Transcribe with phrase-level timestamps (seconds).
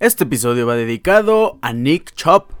[0.00, 2.52] Este episodio va dedicado a Nick Chop.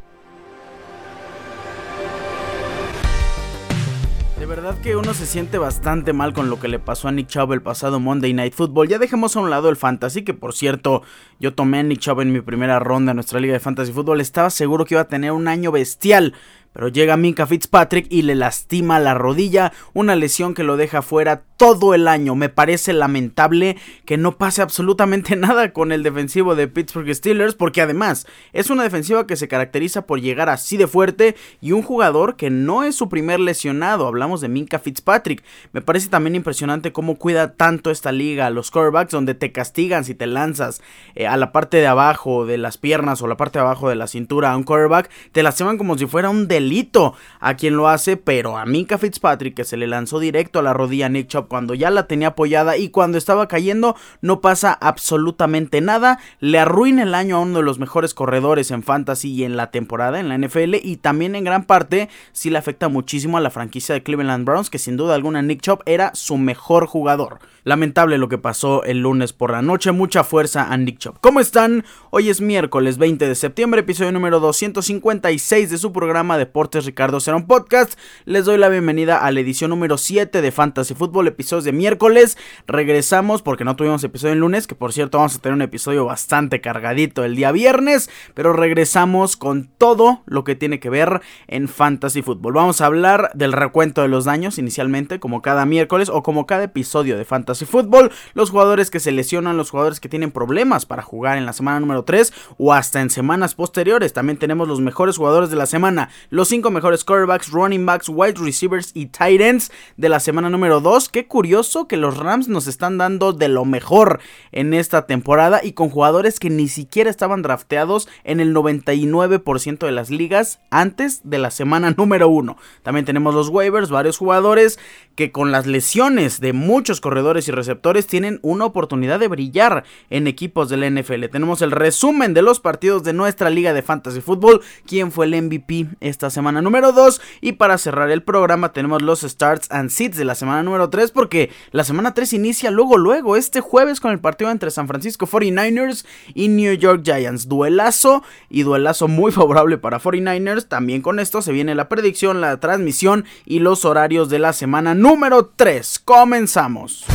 [4.38, 7.28] De verdad que uno se siente bastante mal con lo que le pasó a Nick
[7.28, 8.88] Chubb el pasado Monday Night Football.
[8.88, 11.02] Ya dejemos a un lado el fantasy, que por cierto,
[11.38, 14.20] yo tomé a Nick Chubb en mi primera ronda en nuestra liga de fantasy fútbol.
[14.20, 16.34] Estaba seguro que iba a tener un año bestial.
[16.72, 21.42] Pero llega Minka Fitzpatrick y le lastima la rodilla, una lesión que lo deja fuera
[21.56, 22.36] todo el año.
[22.36, 27.82] Me parece lamentable que no pase absolutamente nada con el defensivo de Pittsburgh Steelers, porque
[27.82, 32.36] además es una defensiva que se caracteriza por llegar así de fuerte y un jugador
[32.36, 34.06] que no es su primer lesionado.
[34.06, 35.42] Hablamos de Minka Fitzpatrick.
[35.72, 40.04] Me parece también impresionante cómo cuida tanto esta liga a los quarterbacks, donde te castigan
[40.04, 40.80] si te lanzas
[41.14, 43.96] eh, a la parte de abajo de las piernas o la parte de abajo de
[43.96, 47.88] la cintura a un quarterback, te lastiman como si fuera un delito a quien lo
[47.88, 51.28] hace, pero a Minka Fitzpatrick que se le lanzó directo a la rodilla a Nick
[51.28, 56.58] Chop cuando ya la tenía apoyada y cuando estaba cayendo no pasa absolutamente nada, le
[56.58, 60.20] arruina el año a uno de los mejores corredores en fantasy y en la temporada
[60.20, 63.94] en la NFL y también en gran parte sí le afecta muchísimo a la franquicia
[63.94, 67.38] de Cleveland Browns que sin duda alguna Nick Chop era su mejor jugador.
[67.64, 71.16] Lamentable lo que pasó el lunes por la noche, mucha fuerza a Nick Chop.
[71.20, 71.84] ¿Cómo están?
[72.10, 77.46] Hoy es miércoles 20 de septiembre, episodio número 256 de su programa Deportes Ricardo Cerón
[77.46, 77.96] Podcast.
[78.24, 82.36] Les doy la bienvenida a la edición número 7 de Fantasy Football, episodios de miércoles.
[82.66, 86.06] Regresamos porque no tuvimos episodio el lunes, que por cierto vamos a tener un episodio
[86.06, 91.68] bastante cargadito el día viernes, pero regresamos con todo lo que tiene que ver en
[91.68, 92.54] Fantasy Football.
[92.54, 96.64] Vamos a hablar del recuento de los daños inicialmente, como cada miércoles o como cada
[96.64, 101.02] episodio de Fantasy Football, los jugadores que se lesionan, los jugadores que tienen problemas para
[101.02, 104.12] jugar en la semana número 3 o hasta en semanas posteriores.
[104.12, 106.08] También tenemos los mejores jugadores de la semana,
[106.44, 111.08] 5 mejores quarterbacks, running backs, wide receivers y tight ends de la semana número 2.
[111.08, 114.20] Qué curioso que los Rams nos están dando de lo mejor
[114.52, 119.92] en esta temporada y con jugadores que ni siquiera estaban drafteados en el 99% de
[119.92, 122.56] las ligas antes de la semana número 1.
[122.82, 124.78] También tenemos los waivers, varios jugadores
[125.14, 130.26] que con las lesiones de muchos corredores y receptores tienen una oportunidad de brillar en
[130.26, 131.26] equipos del NFL.
[131.26, 135.42] Tenemos el resumen de los partidos de nuestra liga de fantasy fútbol, quién fue el
[135.42, 140.16] MVP esta semana número 2 y para cerrar el programa tenemos los starts and sits
[140.16, 144.12] de la semana número 3 porque la semana 3 inicia luego luego este jueves con
[144.12, 146.04] el partido entre San Francisco 49ers
[146.34, 147.48] y New York Giants.
[147.48, 150.68] Duelazo y duelazo muy favorable para 49ers.
[150.68, 154.94] También con esto se viene la predicción, la transmisión y los horarios de la semana
[154.94, 156.00] número 3.
[156.04, 157.06] Comenzamos.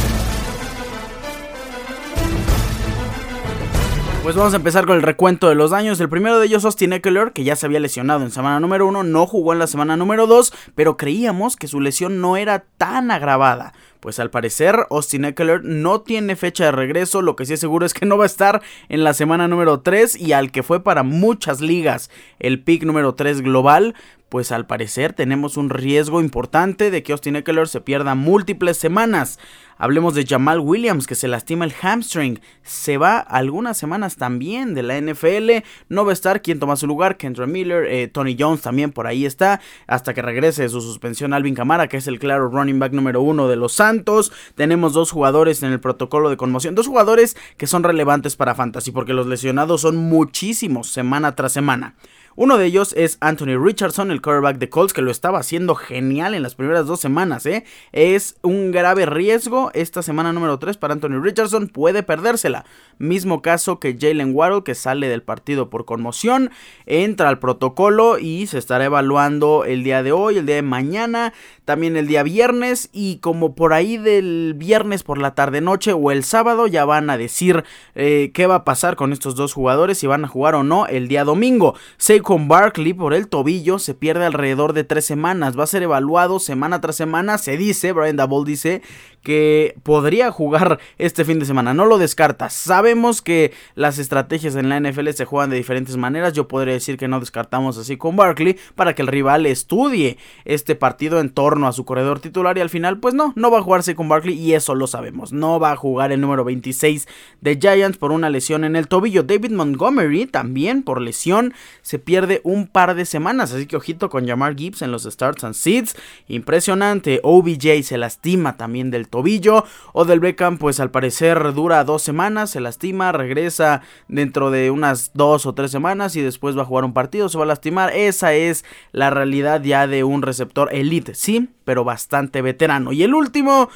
[4.25, 5.99] Pues vamos a empezar con el recuento de los daños.
[5.99, 9.03] El primero de ellos, Austin Eckler, que ya se había lesionado en semana número 1,
[9.03, 13.11] no jugó en la semana número 2, pero creíamos que su lesión no era tan
[13.11, 13.73] agravada.
[13.99, 17.85] Pues al parecer Austin Eckler no tiene fecha de regreso, lo que sí es seguro
[17.85, 20.83] es que no va a estar en la semana número 3 y al que fue
[20.83, 22.09] para muchas ligas
[22.39, 23.93] el pick número 3 global,
[24.29, 29.39] pues al parecer tenemos un riesgo importante de que Austin Eckler se pierda múltiples semanas.
[29.77, 32.39] Hablemos de Jamal Williams que se lastima el hamstring.
[32.63, 35.65] Se va algunas semanas también de la NFL.
[35.89, 37.17] No va a estar quien toma su lugar.
[37.17, 39.59] Kendra Miller, eh, Tony Jones también por ahí está.
[39.85, 43.21] Hasta que regrese de su suspensión Alvin Camara, que es el claro running back número
[43.21, 44.31] uno de los Santos.
[44.55, 46.73] Tenemos dos jugadores en el protocolo de conmoción.
[46.73, 51.95] Dos jugadores que son relevantes para Fantasy porque los lesionados son muchísimos semana tras semana.
[52.37, 56.33] Uno de ellos es Anthony Richardson, el quarterback de Colts, que lo estaba haciendo genial
[56.33, 57.45] en las primeras dos semanas.
[57.45, 57.63] ¿eh?
[57.93, 62.65] Es un grave riesgo esta semana número 3 para Anthony Richardson, puede perdérsela.
[62.97, 66.51] Mismo caso que Jalen Waddle, que sale del partido por conmoción,
[66.85, 71.31] entra al protocolo y se estará evaluando el día de hoy, el día de mañana,
[71.65, 76.11] también el día viernes y como por ahí del viernes por la tarde noche o
[76.11, 77.63] el sábado ya van a decir
[77.95, 80.87] eh, qué va a pasar con estos dos jugadores, si van a jugar o no
[80.87, 81.75] el día domingo
[82.21, 85.57] con Barkley por el tobillo se pierde alrededor de tres semanas.
[85.57, 87.37] Va a ser evaluado semana tras semana.
[87.37, 88.81] Se dice, Brian Double dice
[89.25, 91.73] que podría jugar este fin de semana.
[91.73, 92.49] No lo descarta.
[92.49, 96.33] Sabemos que las estrategias en la NFL se juegan de diferentes maneras.
[96.33, 100.75] Yo podría decir que no descartamos así con Barkley para que el rival estudie este
[100.75, 103.63] partido en torno a su corredor titular y al final pues no, no va a
[103.63, 105.33] jugarse con Barkley y eso lo sabemos.
[105.33, 107.07] No va a jugar el número 26
[107.41, 109.23] de Giants por una lesión en el tobillo.
[109.23, 113.51] David Montgomery también por lesión se pierde un par de semanas.
[113.51, 115.95] Así que ojito con Jamar Gibbs en los starts and seeds.
[116.27, 117.21] Impresionante.
[117.23, 119.63] OBJ se lastima también del tobillo.
[119.93, 125.45] Odell Beckham, pues al parecer dura dos semanas, se lastima, regresa dentro de unas dos
[125.45, 127.93] o tres semanas y después va a jugar un partido, se va a lastimar.
[127.95, 132.91] Esa es la realidad ya de un receptor elite, sí, pero bastante veterano.
[132.91, 133.69] Y el último.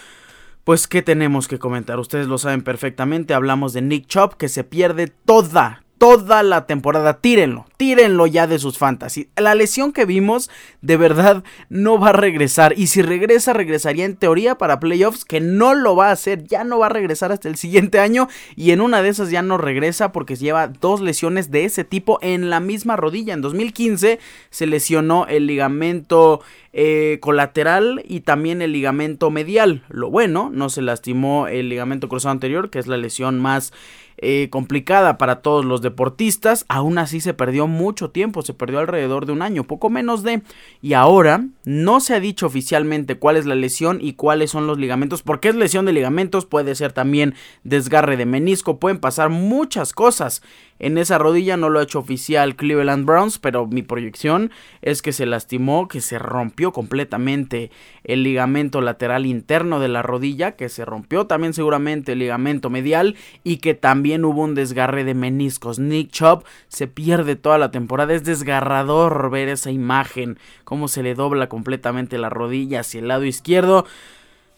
[0.65, 1.97] Pues, ¿qué tenemos que comentar?
[1.97, 3.33] Ustedes lo saben perfectamente.
[3.33, 7.19] Hablamos de Nick Chop, que se pierde toda, toda la temporada.
[7.21, 9.29] Tírenlo, tírenlo ya de sus fantasy.
[9.35, 10.49] La lesión que vimos
[10.81, 12.73] de verdad no va a regresar.
[12.75, 16.45] Y si regresa, regresaría en teoría para playoffs, que no lo va a hacer.
[16.45, 18.27] Ya no va a regresar hasta el siguiente año.
[18.55, 22.17] Y en una de esas ya no regresa porque lleva dos lesiones de ese tipo
[22.21, 23.33] en la misma rodilla.
[23.33, 24.19] En 2015
[24.49, 26.41] se lesionó el ligamento
[26.71, 29.83] eh, colateral y también el ligamento medial.
[29.89, 33.73] Lo bueno, no se lastimó el ligamento cruzado anterior, que es la lesión más
[34.21, 36.65] eh, complicada para todos los deportistas.
[36.67, 40.41] Aún así se perdió mucho tiempo, se perdió alrededor de un año, poco menos de.
[40.81, 44.77] Y ahora no se ha dicho oficialmente cuál es la lesión y cuáles son los
[44.77, 45.21] ligamentos.
[45.21, 47.33] Porque es lesión de ligamentos, puede ser también
[47.63, 50.41] desgarre de menisco, pueden pasar muchas cosas.
[50.79, 54.49] En esa rodilla no lo ha hecho oficial Cleveland Browns, pero mi proyección
[54.81, 57.69] es que se lastimó, que se rompió completamente
[58.05, 63.17] el ligamento lateral interno de la rodilla, que se rompió también seguramente el ligamento medial
[63.43, 65.79] y que también hubo un desgarre de meniscos.
[65.79, 71.15] Nick Chubb se pierde toda la temporada, es desgarrador ver esa imagen, cómo se le
[71.15, 73.85] dobla completamente la rodilla hacia el lado izquierdo.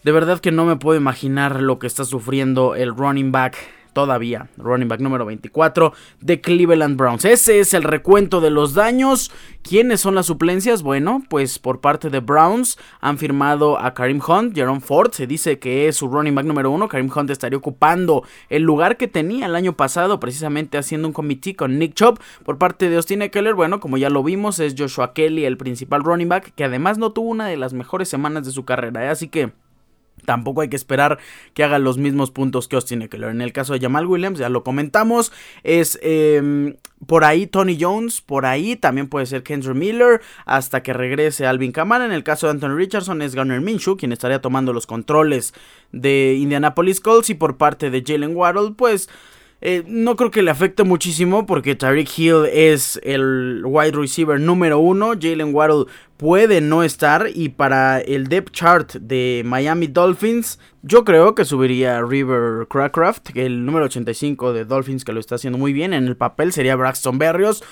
[0.04, 3.56] De verdad que no me puedo imaginar lo que está sufriendo el running back
[3.92, 7.24] todavía, running back número 24 de Cleveland Browns.
[7.24, 9.30] Ese es el recuento de los daños.
[9.62, 10.82] ¿Quiénes son las suplencias?
[10.82, 15.58] Bueno, pues por parte de Browns han firmado a Karim Hunt, Jerome Ford, se dice
[15.58, 16.88] que es su running back número uno.
[16.88, 21.54] Karim Hunt estaría ocupando el lugar que tenía el año pasado, precisamente haciendo un committee
[21.54, 22.18] con Nick Chubb.
[22.44, 26.02] Por parte de Austin Eckler, bueno, como ya lo vimos, es Joshua Kelly el principal
[26.02, 29.08] running back, que además no tuvo una de las mejores semanas de su carrera, ¿eh?
[29.08, 29.52] así que
[30.24, 31.18] Tampoco hay que esperar
[31.54, 33.30] que haga los mismos puntos que Austin Eckler.
[33.30, 35.32] En el caso de Jamal Williams, ya lo comentamos,
[35.62, 36.76] es em,
[37.06, 41.72] por ahí Tony Jones, por ahí también puede ser Kendra Miller, hasta que regrese Alvin
[41.72, 42.04] Kamara.
[42.04, 45.54] En el caso de Anthony Richardson es Garner Minshew, quien estaría tomando los controles
[45.90, 47.30] de Indianapolis Colts.
[47.30, 49.08] Y por parte de Jalen Waddle, pues
[49.64, 54.80] eh, no creo que le afecte muchísimo porque Tariq Hill es el wide receiver número
[54.80, 55.12] uno.
[55.12, 55.86] Jalen Waddle
[56.16, 62.02] puede no estar y para el depth chart de Miami Dolphins yo creo que subiría
[62.02, 65.94] River Crackraft, el número 85 de Dolphins que lo está haciendo muy bien.
[65.94, 67.62] En el papel sería Braxton Berrios,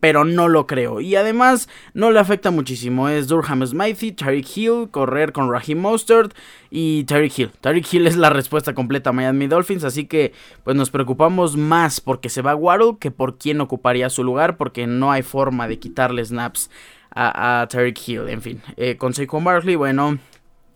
[0.00, 1.00] pero no lo creo.
[1.00, 3.08] Y además no le afecta muchísimo.
[3.08, 6.34] Es Durham Smythe, Tariq Hill, correr con Raheem Mostert
[6.70, 7.50] y Tariq Hill.
[7.60, 10.32] Tariq Hill es la respuesta completa a Miami Dolphins, así que
[10.64, 14.86] pues nos preocupamos más porque se va Waddle que por quién ocuparía su lugar, porque
[14.86, 16.70] no hay forma de quitarle snaps
[17.14, 18.28] a, a Tariq Hill.
[18.28, 20.18] En fin, eh, con Saquon Barkley, bueno,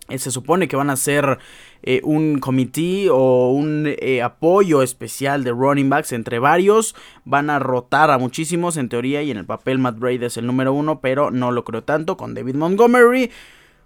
[0.09, 1.39] eh, se supone que van a ser
[1.83, 6.95] eh, un comité o un eh, apoyo especial de running backs entre varios.
[7.25, 10.47] Van a rotar a muchísimos en teoría y en el papel Matt Braid es el
[10.47, 13.31] número uno, pero no lo creo tanto con David Montgomery.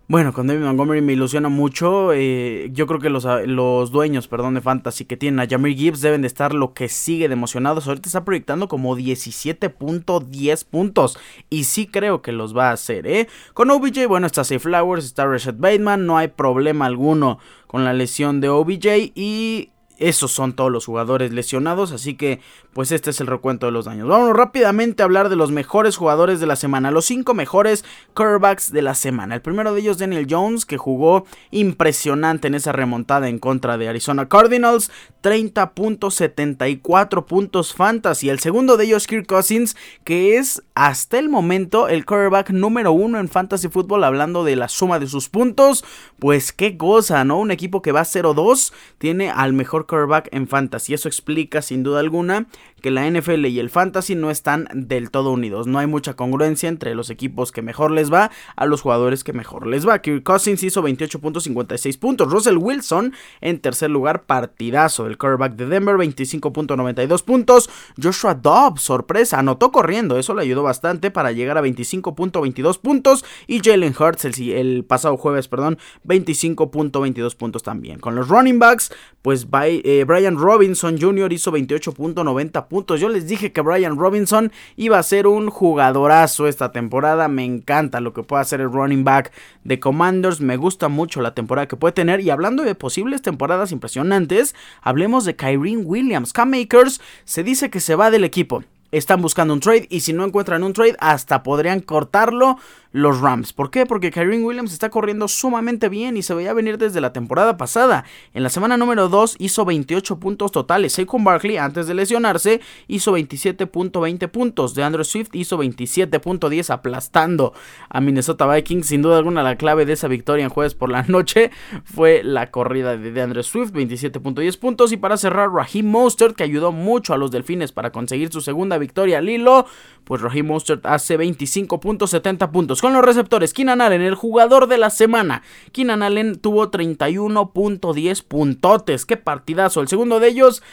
[0.10, 2.14] Bueno, con David Montgomery me ilusiona mucho.
[2.14, 6.00] Eh, yo creo que los, los, dueños perdón, de Fantasy que tienen a Jamir Gibbs
[6.00, 7.88] deben de estar lo que sigue de emocionados.
[7.88, 11.20] Ahorita está proyectando como 17.10 puntos.
[11.50, 13.28] Y sí creo que los va a hacer, ¿eh?
[13.54, 16.06] Con OBJ, bueno, está Safe Flowers, está Rashad Bateman.
[16.06, 19.12] No hay problema alguno con la lesión de OBJ.
[19.14, 22.40] Y esos son todos los jugadores lesionados, así que
[22.74, 24.08] pues este es el recuento de los daños.
[24.08, 27.84] Vamos rápidamente a hablar de los mejores jugadores de la semana, los cinco mejores
[28.14, 29.34] quarterbacks de la semana.
[29.36, 33.90] El primero de ellos Daniel Jones, que jugó impresionante en esa remontada en contra de
[33.90, 34.92] Arizona Cardinals,
[35.24, 38.30] 30.74 puntos fantasy.
[38.30, 43.20] El segundo de ellos Kirk Cousins, que es hasta el momento el quarterback número uno
[43.20, 45.84] en fantasy football, hablando de la suma de sus puntos,
[46.20, 47.40] pues qué cosa, ¿no?
[47.40, 50.94] Un equipo que va 0-2 tiene al mejor quarterback en fantasy.
[50.94, 52.48] Eso explica sin duda alguna
[52.82, 55.68] que la NFL y el fantasy no están del todo unidos.
[55.68, 59.34] No hay mucha congruencia entre los equipos que mejor les va a los jugadores que
[59.34, 60.02] mejor les va.
[60.02, 62.32] Kirk Cousins hizo 28.56 puntos.
[62.32, 65.08] Russell Wilson en tercer lugar, partidazo.
[65.08, 67.70] El quarterback de Denver, 25.92 puntos.
[68.02, 70.18] Joshua Dobbs, sorpresa, anotó corriendo.
[70.18, 73.26] Eso le ayudó bastante para llegar a 25.22 puntos.
[73.48, 78.00] Y Jalen Hurts el, el pasado jueves, perdón, 25.22 puntos también.
[78.00, 78.92] Con los running backs,
[79.22, 81.34] pues eh, Brian Robinson Jr.
[81.34, 83.00] hizo 28.90 puntos.
[83.00, 87.28] Yo les dije que Brian Robinson iba a ser un jugadorazo esta temporada.
[87.28, 89.32] Me encanta lo que puede hacer el running back
[89.64, 90.42] de Commanders.
[90.42, 92.22] Me gusta mucho la temporada que puede tener.
[92.22, 96.34] Y hablando de posibles temporadas impresionantes, hablemos de Kyrie Williams.
[96.34, 98.64] Cam Makers se dice que se va del equipo.
[98.92, 102.58] Están buscando un trade y si no encuentran un trade hasta podrían cortarlo
[102.92, 103.54] los Rams.
[103.54, 103.86] ¿Por qué?
[103.86, 108.06] Porque Kyrie Williams está corriendo sumamente bien y se veía venir desde la temporada pasada.
[108.34, 110.94] En la semana número 2 hizo 28 puntos totales.
[110.94, 114.74] Saquon Barkley, antes de lesionarse, hizo 27.20 puntos.
[114.74, 117.54] De Andrew Swift hizo 27.10 aplastando
[117.90, 118.88] a Minnesota Vikings.
[118.88, 121.52] Sin duda alguna la clave de esa victoria en jueves por la noche
[121.84, 124.92] fue la corrida de Andrew Swift, 27.10 puntos.
[124.92, 128.77] Y para cerrar, Raheem Mostert, que ayudó mucho a los Delfines para conseguir su segunda
[128.78, 129.66] victoria al hilo,
[130.04, 132.82] pues Raheem Mostert hace 25.70 puntos.
[132.82, 135.44] Con los receptores, Keenan Allen, el jugador de la semana.
[135.72, 139.06] Keenan Allen tuvo 31.10 puntotes.
[139.06, 139.82] ¡Qué partidazo!
[139.82, 140.64] El segundo de ellos...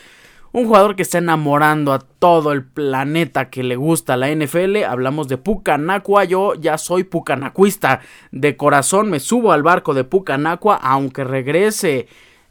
[0.54, 4.84] Un jugador que está enamorando a todo el planeta que le gusta la NFL.
[4.84, 6.22] Hablamos de Pucanacua.
[6.22, 8.02] Yo ya soy pucanacuista.
[8.30, 10.76] De corazón me subo al barco de Pucanacua.
[10.76, 12.06] Aunque regrese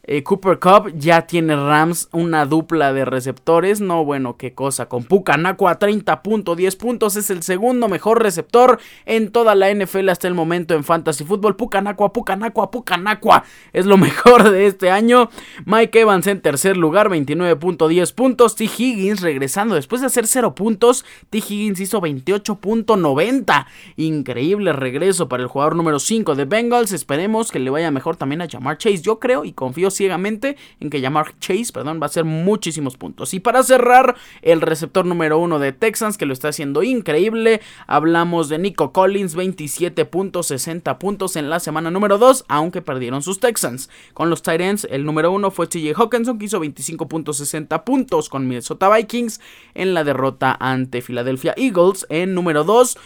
[0.06, 3.80] eh, Cooper Cup ya tiene Rams una dupla de receptores.
[3.80, 4.90] No, bueno, qué cosa.
[4.90, 7.16] Con Pucanacua 30.10 puntos.
[7.16, 11.56] Es el segundo mejor receptor en toda la NFL hasta el momento en Fantasy Football.
[11.56, 13.46] Pucanacua, Pucanacua, Pucanacua.
[13.72, 15.30] Es lo mejor de este año.
[15.66, 18.58] Mike Evans en tercer lugar, 29.10 puntos.
[18.58, 18.66] T.
[18.66, 21.06] Higgins regresando después de hacer 0 puntos.
[21.30, 21.38] T.
[21.38, 23.66] Higgins hizo 28.90.
[23.96, 26.92] Increíble regreso para el jugador número 5 de Bengals.
[26.92, 29.02] Esperemos que le vaya mejor también a Jamar Chase.
[29.02, 33.34] Yo creo y confío ciegamente en que llamar Chase, perdón, va a ser muchísimos puntos.
[33.34, 38.50] Y para cerrar, el receptor número uno de Texans, que lo está haciendo increíble, hablamos
[38.50, 43.90] de Nico Collins, 27.60 puntos en la semana número 2, aunque perdieron sus Texans.
[44.14, 48.94] Con los Titans, el número uno fue TJ Hawkinson, que hizo 25.60 puntos con Minnesota
[48.94, 49.40] Vikings
[49.74, 52.06] en la derrota ante Philadelphia Eagles.
[52.10, 52.98] En número 2,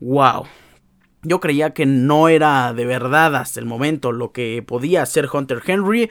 [0.00, 0.46] wow.
[1.22, 5.60] Yo creía que no era de verdad hasta el momento lo que podía hacer Hunter
[5.66, 6.10] Henry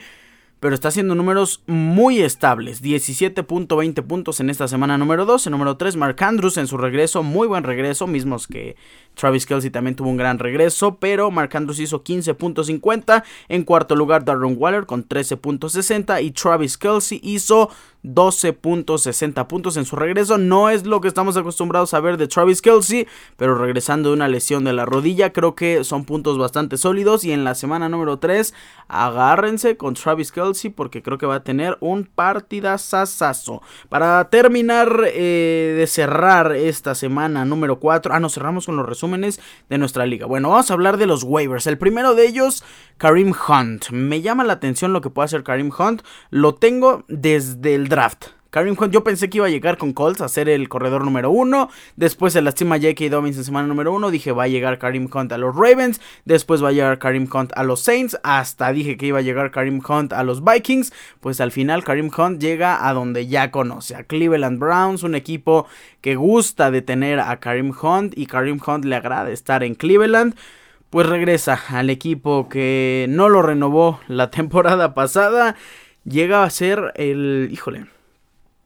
[0.60, 2.82] pero está haciendo números muy estables.
[2.82, 5.46] 17.20 puntos en esta semana número 2.
[5.46, 8.76] En número 3, Mark Andrews en su regreso, muy buen regreso, mismos que
[9.14, 13.24] Travis Kelsey también tuvo un gran regreso, pero Mark Andrews hizo 15.50.
[13.48, 17.70] En cuarto lugar, Darren Waller con 13.60 y Travis Kelsey hizo
[18.04, 20.38] 12.60 puntos en su regreso.
[20.38, 24.28] No es lo que estamos acostumbrados a ver de Travis Kelsey, pero regresando de una
[24.28, 27.24] lesión de la rodilla, creo que son puntos bastante sólidos.
[27.24, 28.54] Y en la semana número 3,
[28.88, 33.62] agárrense con Travis Kelsey porque creo que va a tener un partidazazazo.
[33.88, 39.40] Para terminar eh, de cerrar esta semana número 4, ah, nos cerramos con los resúmenes
[39.68, 40.26] de nuestra liga.
[40.26, 41.66] Bueno, vamos a hablar de los waivers.
[41.66, 42.64] El primero de ellos,
[42.96, 43.90] Karim Hunt.
[43.90, 46.02] Me llama la atención lo que puede hacer Karim Hunt.
[46.30, 48.38] Lo tengo desde el draft.
[48.50, 51.30] Karim Hunt, yo pensé que iba a llegar con Colts a ser el corredor número
[51.30, 51.68] uno.
[51.96, 53.10] Después se lastima J.K.
[53.10, 54.10] Dobbins en semana número uno.
[54.10, 56.00] Dije, va a llegar Karim Hunt a los Ravens.
[56.24, 58.18] Después va a llegar Karim Hunt a los Saints.
[58.22, 60.94] Hasta dije que iba a llegar Karim Hunt a los Vikings.
[61.20, 65.66] Pues al final Karim Hunt llega a donde ya conoce, a Cleveland Browns, un equipo
[66.00, 70.34] que gusta de tener a Karim Hunt y Karim Hunt le agrada estar en Cleveland
[70.90, 75.54] pues regresa al equipo que no lo renovó la temporada pasada
[76.08, 77.86] llega a ser el, híjole,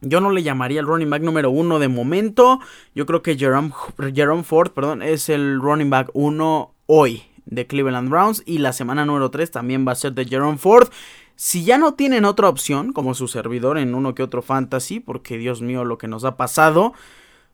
[0.01, 2.61] yo no le llamaría el running back número uno de momento.
[2.95, 3.71] Yo creo que Jerome,
[4.13, 8.43] Jerome Ford, perdón, es el running back uno hoy de Cleveland Browns.
[8.45, 10.89] Y la semana número 3 también va a ser de Jerome Ford.
[11.37, 15.39] Si ya no tienen otra opción, como su servidor en uno que otro fantasy, porque
[15.39, 16.95] Dios mío lo que nos ha pasado,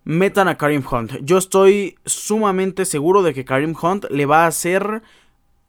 [0.05, 1.19] metan a Karim Hunt.
[1.21, 5.03] Yo estoy sumamente seguro de que Karim Hunt le va a hacer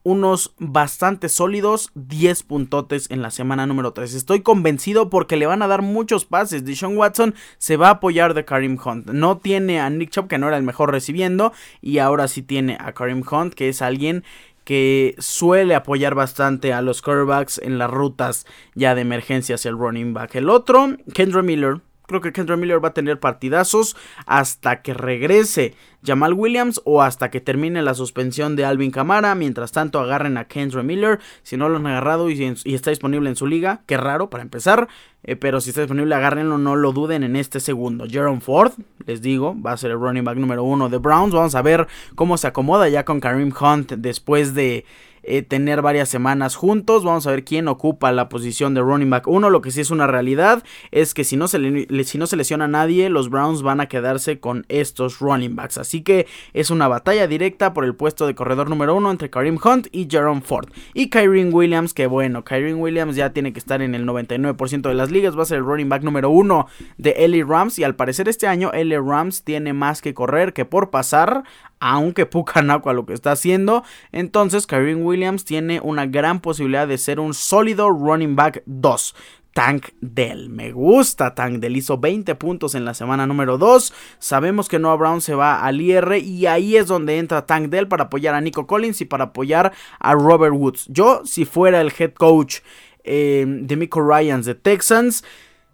[0.04, 4.14] unos bastante sólidos 10 puntotes en la semana número 3.
[4.14, 6.66] Estoy convencido porque le van a dar muchos pases.
[6.66, 9.08] Deshaun Watson se va a apoyar de Karim Hunt.
[9.10, 12.78] No tiene a Nick Chubb, que no era el mejor recibiendo, y ahora sí tiene
[12.80, 14.24] a Karim Hunt, que es alguien
[14.64, 19.78] que suele apoyar bastante a los quarterbacks en las rutas ya de emergencia hacia el
[19.78, 20.36] running back.
[20.36, 25.76] El otro, Kendra Miller, Creo que Kendra Miller va a tener partidazos hasta que regrese
[26.04, 29.36] Jamal Williams o hasta que termine la suspensión de Alvin Kamara.
[29.36, 31.20] Mientras tanto, agarren a Kendra Miller.
[31.44, 34.88] Si no lo han agarrado y, está disponible en su liga, qué raro para empezar.
[35.24, 38.06] Eh, pero si está disponible, agárrenlo, no lo duden en este segundo.
[38.10, 38.74] Jerome Ford,
[39.06, 41.34] les digo, va a ser el running back número uno de Browns.
[41.34, 44.86] Vamos a ver cómo se acomoda ya con Kareem Hunt después de
[45.24, 47.04] eh, tener varias semanas juntos.
[47.04, 49.50] Vamos a ver quién ocupa la posición de running back 1.
[49.50, 51.60] Lo que sí es una realidad es que si no, se
[52.04, 55.78] si no se lesiona a nadie, los Browns van a quedarse con estos running backs.
[55.78, 59.58] Así que es una batalla directa por el puesto de corredor número 1 entre Kareem
[59.64, 60.70] Hunt y Jerome Ford.
[60.94, 64.94] Y Kyrie Williams, que bueno, Kyrie Williams ya tiene que estar en el 99% de
[64.94, 65.38] las ligas.
[65.38, 67.80] Va a ser el running back número 1 de Ellie Rams.
[67.80, 71.44] Y al parecer este año Ellie Rams tiene más que correr que por pasar
[71.80, 73.84] aunque Pucanacua lo que está haciendo.
[74.12, 75.09] Entonces, Kyrie Williams
[75.46, 79.16] tiene una gran posibilidad de ser un sólido running back 2.
[79.54, 80.50] Tank Dell.
[80.50, 81.76] Me gusta Tank Dell.
[81.76, 83.94] Hizo 20 puntos en la semana número 2.
[84.20, 87.88] Sabemos que Noah Brown se va al IR y ahí es donde entra Tank Dell
[87.88, 90.86] para apoyar a Nico Collins y para apoyar a Robert Woods.
[90.90, 92.60] Yo, si fuera el head coach
[93.04, 95.24] eh, de Miko Ryans de Texans,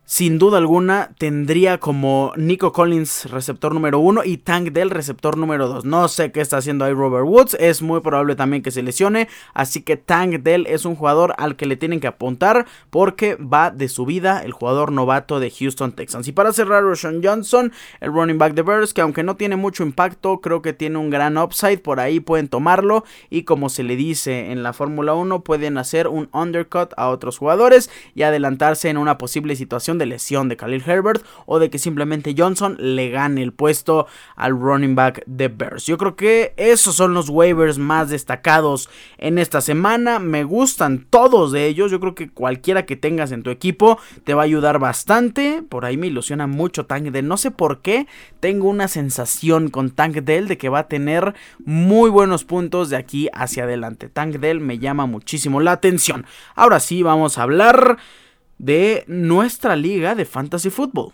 [0.05, 5.67] sin duda alguna tendría como Nico Collins receptor número uno y Tank Dell receptor número
[5.67, 5.85] 2.
[5.85, 9.27] No sé qué está haciendo ahí Robert Woods, es muy probable también que se lesione,
[9.55, 13.71] así que Tank Dell es un jugador al que le tienen que apuntar porque va
[13.71, 16.27] de su vida el jugador novato de Houston Texans.
[16.27, 19.83] Y para cerrar, Roshan Johnson, el running back de Bears, que aunque no tiene mucho
[19.83, 23.95] impacto, creo que tiene un gran upside, por ahí pueden tomarlo y como se le
[23.95, 28.97] dice en la Fórmula 1, pueden hacer un undercut a otros jugadores y adelantarse en
[28.97, 33.41] una posible situación de lesión de Khalil Herbert o de que simplemente Johnson le gane
[33.41, 35.85] el puesto al running back de Bears.
[35.85, 40.19] Yo creo que esos son los waivers más destacados en esta semana.
[40.19, 41.91] Me gustan todos de ellos.
[41.91, 45.63] Yo creo que cualquiera que tengas en tu equipo te va a ayudar bastante.
[45.67, 47.27] Por ahí me ilusiona mucho Tank Dell.
[47.27, 48.07] No sé por qué
[48.39, 51.33] tengo una sensación con Tank Dell de que va a tener
[51.65, 54.09] muy buenos puntos de aquí hacia adelante.
[54.09, 56.25] Tank Dell me llama muchísimo la atención.
[56.55, 57.97] Ahora sí, vamos a hablar
[58.57, 61.12] de nuestra liga de fantasy football.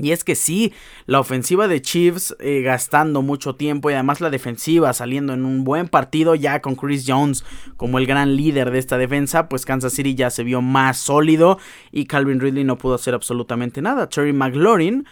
[0.00, 0.72] Y es que sí,
[1.06, 5.62] la ofensiva de Chiefs eh, gastando mucho tiempo y además la defensiva saliendo en un
[5.62, 7.44] buen partido ya con Chris Jones
[7.76, 11.58] como el gran líder de esta defensa, pues Kansas City ya se vio más sólido
[11.92, 14.08] y Calvin Ridley no pudo hacer absolutamente nada.
[14.08, 15.06] Terry McLaurin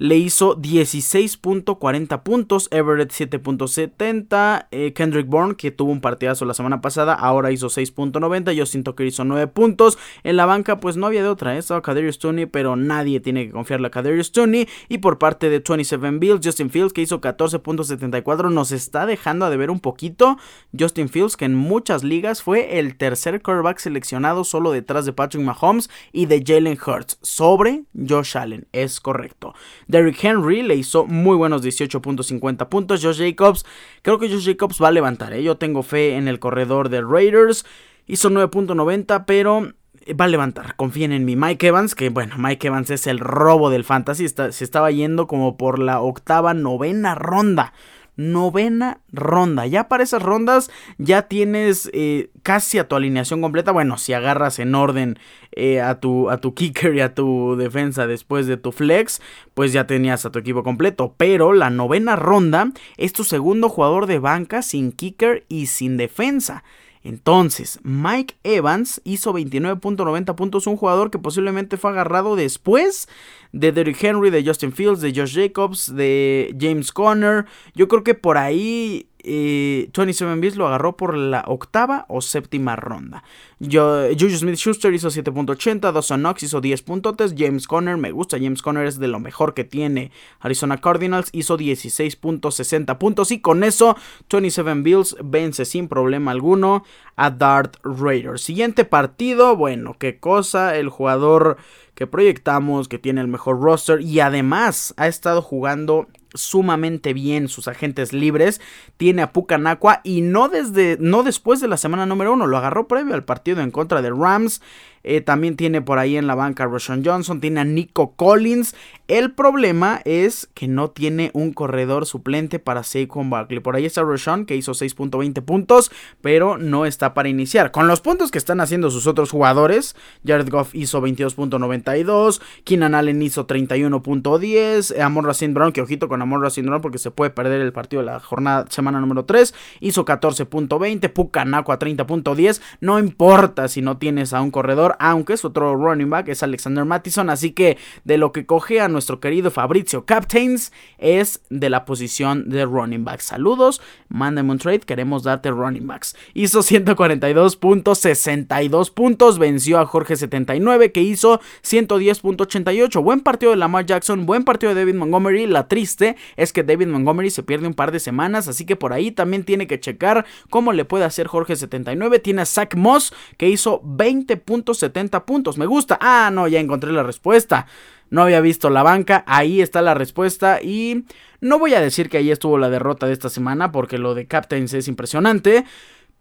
[0.00, 6.80] le hizo 16.40 puntos, Everett 7.70, eh, Kendrick Bourne, que tuvo un partidazo la semana
[6.80, 11.06] pasada, ahora hizo 6.90, yo siento que hizo 9 puntos, en la banca pues no
[11.06, 11.58] había de otra, ¿eh?
[11.58, 15.60] estaba Kadarius Tooney, pero nadie tiene que confiarle a Kadarius Tooney, y por parte de
[15.60, 20.38] 27 Bills, Justin Fields, que hizo 14.74, nos está dejando de ver un poquito,
[20.76, 25.44] Justin Fields, que en muchas ligas fue el tercer quarterback seleccionado solo detrás de Patrick
[25.44, 29.52] Mahomes y de Jalen Hurts, sobre Josh Allen, es correcto.
[29.90, 33.02] Derrick Henry le hizo muy buenos 18.50 puntos.
[33.02, 33.64] Josh Jacobs,
[34.02, 35.32] creo que Josh Jacobs va a levantar.
[35.32, 35.42] ¿eh?
[35.42, 37.66] Yo tengo fe en el corredor de Raiders.
[38.06, 39.72] Hizo 9.90, pero
[40.18, 40.76] va a levantar.
[40.76, 41.36] Confíen en mí.
[41.36, 44.28] Mike Evans, que bueno, Mike Evans es el robo del fantasy.
[44.28, 47.72] se estaba yendo como por la octava, novena ronda
[48.20, 49.66] novena ronda.
[49.66, 53.72] Ya para esas rondas ya tienes eh, casi a tu alineación completa.
[53.72, 55.18] Bueno, si agarras en orden
[55.52, 59.20] eh, a, tu, a tu kicker y a tu defensa después de tu flex,
[59.54, 61.14] pues ya tenías a tu equipo completo.
[61.16, 66.62] Pero la novena ronda es tu segundo jugador de banca sin kicker y sin defensa.
[67.02, 73.08] Entonces, Mike Evans hizo 29.90 puntos, un jugador que posiblemente fue agarrado después
[73.52, 77.46] de Derrick Henry, de Justin Fields, de Josh Jacobs, de James Conner.
[77.74, 83.22] Yo creo que por ahí 27 Beats lo agarró por la octava o séptima ronda.
[83.60, 88.62] Juju Smith Schuster hizo 7.80, Dawson Knox hizo 10 puntos, James Conner, me gusta, James
[88.62, 90.10] Conner es de lo mejor que tiene.
[90.40, 93.96] Arizona Cardinals hizo 16.60 puntos y con eso
[94.30, 96.84] 27 Bills vence sin problema alguno
[97.16, 98.42] a Dart Raiders.
[98.42, 101.58] Siguiente partido, bueno, qué cosa, el jugador
[101.94, 107.68] que proyectamos, que tiene el mejor roster y además ha estado jugando sumamente bien sus
[107.68, 108.60] agentes libres.
[108.96, 112.88] Tiene a Pucanacua y no desde no después de la semana número uno, lo agarró
[112.88, 114.60] previo al partido en contra de Rams.
[115.02, 118.74] Eh, también tiene por ahí en la banca a Roshan Johnson, tiene a Nico Collins.
[119.08, 123.60] El problema es que no tiene un corredor suplente para Saquon Barkley.
[123.60, 125.90] Por ahí está Roshan que hizo 6.20 puntos,
[126.20, 127.70] pero no está para iniciar.
[127.70, 133.22] Con los puntos que están haciendo sus otros jugadores, Jared Goff hizo 22.92, Keenan Allen
[133.22, 137.60] hizo 31.10, Amor Racing Brown, que ojito con Amor Racing Brown porque se puede perder
[137.60, 142.60] el partido de la jornada semana número 3, hizo 14.20, Pucanaco a 30.10.
[142.80, 146.84] No importa si no tienes a un corredor aunque es otro running back, es Alexander
[146.84, 147.30] Mattison.
[147.30, 152.48] Así que de lo que coge a nuestro querido Fabrizio Captains es de la posición
[152.48, 153.20] de running back.
[153.20, 156.16] Saludos, mándame un trade, queremos darte running backs.
[156.34, 163.02] Hizo 142.62 puntos, venció a Jorge 79 que hizo 110.88.
[163.02, 165.46] Buen partido de Lamar Jackson, buen partido de David Montgomery.
[165.46, 168.92] La triste es que David Montgomery se pierde un par de semanas, así que por
[168.92, 172.18] ahí también tiene que checar cómo le puede hacer Jorge 79.
[172.18, 175.58] Tiene a Zach Moss que hizo 20 puntos 70 puntos.
[175.58, 175.98] Me gusta.
[176.00, 177.66] Ah, no, ya encontré la respuesta.
[178.10, 179.24] No había visto la banca.
[179.26, 180.60] Ahí está la respuesta.
[180.62, 181.04] Y
[181.40, 183.70] no voy a decir que ahí estuvo la derrota de esta semana.
[183.70, 185.64] Porque lo de Captains es impresionante.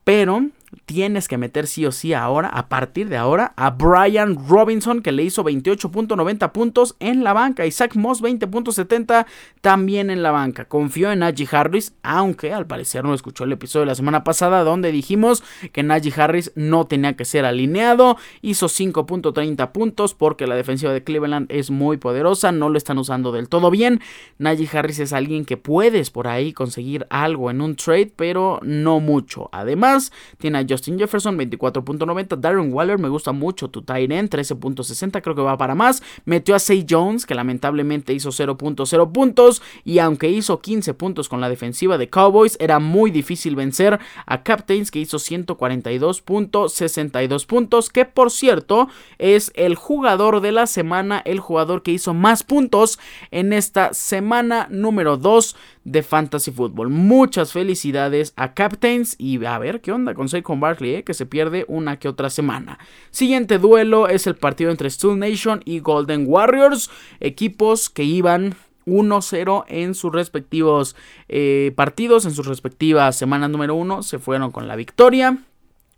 [0.04, 0.50] Pero
[0.86, 5.12] tienes que meter sí o sí ahora, a partir de ahora, a Brian Robinson, que
[5.12, 7.66] le hizo 28.90 puntos en la banca.
[7.66, 9.26] Isaac Moss 20.70
[9.62, 10.66] también en la banca.
[10.66, 14.64] Confió en Najee Harris, aunque al parecer no escuchó el episodio de la semana pasada
[14.64, 18.18] donde dijimos que Najee Harris no tenía que ser alineado.
[18.42, 23.32] Hizo 5.30 puntos porque la defensiva de Cleveland es muy poderosa, no lo están usando
[23.32, 24.02] del todo bien.
[24.38, 29.00] Najee Harris es alguien que puedes por ahí conseguir algo en un trade, pero no
[29.00, 29.50] mucho.
[29.52, 32.38] Además, tiene Justin Jefferson 24.90.
[32.38, 33.70] Darren Waller me gusta mucho.
[33.70, 35.22] Tu tight end 13.60.
[35.22, 36.02] Creo que va para más.
[36.26, 39.62] Metió a Say Jones que lamentablemente hizo 0.0 puntos.
[39.84, 44.44] Y aunque hizo 15 puntos con la defensiva de Cowboys, era muy difícil vencer a
[44.44, 47.90] Captains que hizo 142.62 puntos.
[47.90, 51.22] Que por cierto es el jugador de la semana.
[51.26, 53.00] El jugador que hizo más puntos
[53.32, 55.56] en esta semana número 2
[55.90, 56.90] de Fantasy Football.
[56.90, 61.26] Muchas felicidades a Captains y a ver qué onda con Saquon Barkley, eh, que se
[61.26, 62.78] pierde una que otra semana.
[63.10, 69.66] Siguiente duelo es el partido entre Steel Nation y Golden Warriors, equipos que iban 1-0
[69.68, 70.96] en sus respectivos
[71.28, 75.40] eh, partidos, en sus respectivas semanas número 1, se fueron con la victoria.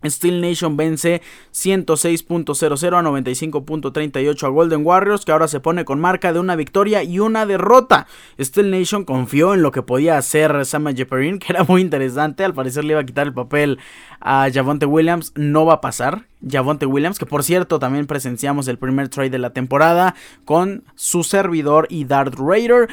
[0.04, 6.32] Steel Nation vence 106.00 a 95.38 a Golden Warriors, que ahora se pone con marca
[6.32, 8.06] de una victoria y una derrota.
[8.40, 12.44] Steel Nation confió en lo que podía hacer Sam Jeperin, que era muy interesante.
[12.44, 13.78] Al parecer le iba a quitar el papel
[14.20, 15.32] a Javonte Williams.
[15.36, 16.26] No va a pasar.
[16.48, 21.22] Javonte Williams, que por cierto también presenciamos el primer trade de la temporada con su
[21.22, 22.88] servidor y Dart Raider.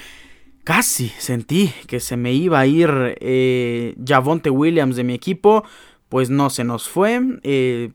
[0.64, 5.64] Casi sentí que se me iba a ir eh, Javonte Williams de mi equipo
[6.10, 7.22] pues no se nos fue.
[7.44, 7.92] Eh,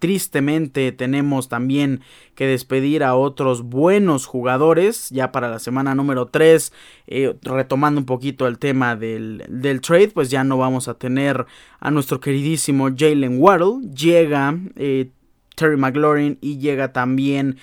[0.00, 2.00] tristemente tenemos también
[2.34, 6.72] que despedir a otros buenos jugadores ya para la semana número 3
[7.06, 9.46] eh, retomando un poquito el tema del,
[9.80, 11.46] trade pues ya no vamos a tener
[11.78, 15.10] a nuestro queridísimo Jalen Waddle llega eh,
[15.54, 17.58] Terry McLaurin y llega también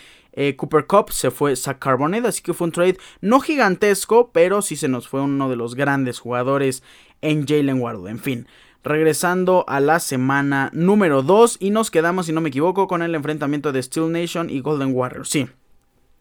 [0.55, 4.77] Cooper Cup, se fue Zach Carbonet, así que fue un trade no gigantesco, pero sí
[4.77, 6.81] se nos fue uno de los grandes jugadores
[7.19, 8.09] en Jalen Waddle.
[8.09, 8.47] En fin,
[8.83, 13.15] regresando a la semana número 2 y nos quedamos, si no me equivoco, con el
[13.15, 15.29] enfrentamiento de Steel Nation y Golden Warriors.
[15.29, 15.47] Sí,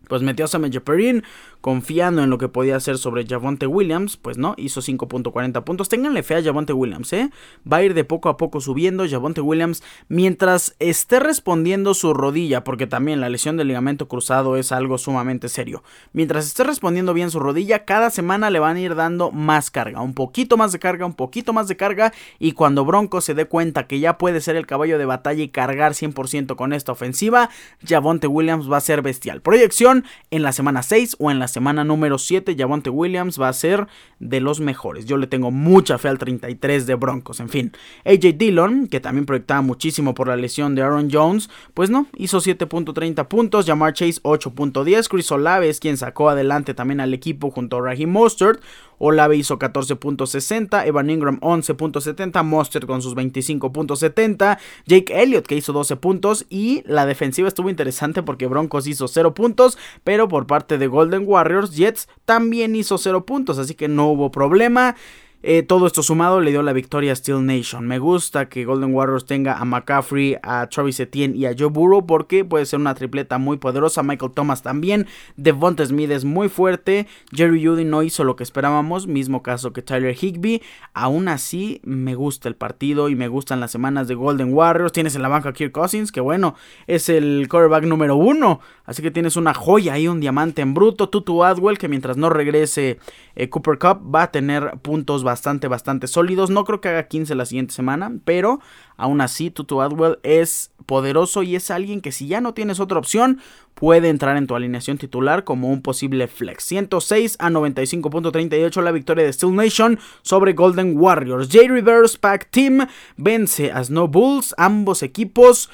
[0.09, 1.23] pues metió a Samuel Perrin
[1.61, 5.88] confiando en lo que podía hacer sobre Javonte Williams, pues no, hizo 5.40 puntos.
[5.88, 7.31] Ténganle fe a Javonte Williams, ¿eh?
[7.71, 12.64] Va a ir de poco a poco subiendo Javonte Williams mientras esté respondiendo su rodilla,
[12.64, 15.83] porque también la lesión del ligamento cruzado es algo sumamente serio.
[16.12, 20.01] Mientras esté respondiendo bien su rodilla, cada semana le van a ir dando más carga,
[20.01, 23.47] un poquito más de carga, un poquito más de carga, y cuando Bronco se dé
[23.47, 27.51] cuenta que ya puede ser el caballo de batalla y cargar 100% con esta ofensiva,
[27.87, 29.42] Javonte Williams va a ser bestial.
[29.42, 29.97] Proyección
[30.30, 33.87] en la semana 6 o en la semana número 7, Javonte Williams va a ser
[34.18, 35.06] de los mejores.
[35.06, 37.40] Yo le tengo mucha fe al 33 de Broncos.
[37.40, 37.72] En fin,
[38.04, 42.38] AJ Dillon, que también proyectaba muchísimo por la lesión de Aaron Jones, pues no, hizo
[42.38, 43.66] 7.30 puntos.
[43.66, 45.08] Jamar Chase 8.10.
[45.08, 48.61] Chris Olave es quien sacó adelante también al equipo junto a Raheem Mostert.
[48.98, 55.96] Olave hizo 14.60, Evan Ingram 11.70, Mostert con sus 25.70, Jake Elliott que hizo 12
[55.96, 60.87] puntos y la defensiva estuvo interesante porque Broncos hizo 0 puntos, pero por parte de
[60.87, 64.96] Golden Warriors, Jets también hizo 0 puntos, así que no hubo problema.
[65.44, 67.87] Eh, todo esto sumado le dio la victoria a Steel Nation.
[67.87, 72.07] Me gusta que Golden Warriors tenga a McCaffrey, a Travis Etienne y a Joe Burrow
[72.07, 74.03] porque puede ser una tripleta muy poderosa.
[74.03, 75.07] Michael Thomas también.
[75.37, 77.07] Devonta Smith es muy fuerte.
[77.31, 79.07] Jerry Judy no hizo lo que esperábamos.
[79.07, 80.61] Mismo caso que Tyler Higby.
[80.92, 84.92] Aún así, me gusta el partido y me gustan las semanas de Golden Warriors.
[84.92, 86.57] Tienes en la banca a Kirk Cousins, que bueno,
[86.88, 88.61] es el quarterback número uno.
[88.88, 91.11] Así que tienes una joya ahí, un diamante en bruto.
[91.11, 92.98] Tutu Adwell, que mientras no regrese
[93.35, 96.48] eh, Cooper Cup, va a tener puntos bastante, bastante sólidos.
[96.48, 98.61] No creo que haga 15 la siguiente semana, pero
[98.96, 102.98] aún así Tutu Adwell es poderoso y es alguien que si ya no tienes otra
[102.98, 103.42] opción,
[103.74, 106.64] puede entrar en tu alineación titular como un posible flex.
[106.64, 111.51] 106 a 95.38 la victoria de Steel Nation sobre Golden Warriors.
[111.53, 112.87] J Reverse Pack Team
[113.18, 115.68] vence a Snow Bulls, ambos equipos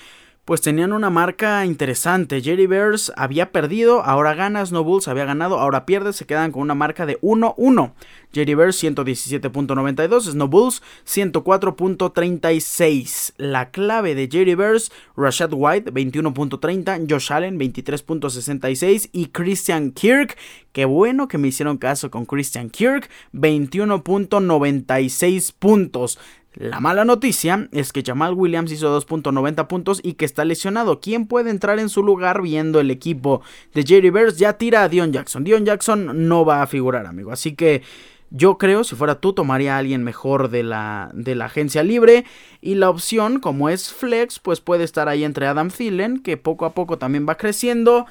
[0.45, 2.43] pues tenían una marca interesante.
[2.43, 6.61] Jerry Bears había perdido, ahora gana, Snow Bulls había ganado, ahora pierde, se quedan con
[6.63, 7.95] una marca de 1-1.
[8.33, 13.33] Jerry Bears 117.92, Snow Bulls 104.36.
[13.39, 20.37] La clave de Jerry Bears, Rashad White 21.30, Josh Allen 23.66 y Christian Kirk.
[20.73, 26.19] Qué bueno que me hicieron caso con Christian Kirk, 21.96 puntos.
[26.55, 31.01] La mala noticia es que Jamal Williams hizo 2.90 puntos y que está lesionado.
[31.01, 33.43] ¿Quién puede entrar en su lugar viendo el equipo
[33.75, 34.39] de Jerry Bears?
[34.39, 35.43] Ya tira a Dion Jackson.
[35.43, 37.33] Dion Jackson no va a figurar, amigo.
[37.33, 37.83] Así que
[38.31, 42.25] yo creo, si fuera tú, tomaría a alguien mejor de la, de la agencia libre.
[42.61, 46.67] Y la opción, como es flex, pues puede estar ahí entre Adam Thielen, que poco
[46.67, 48.07] a poco también va creciendo.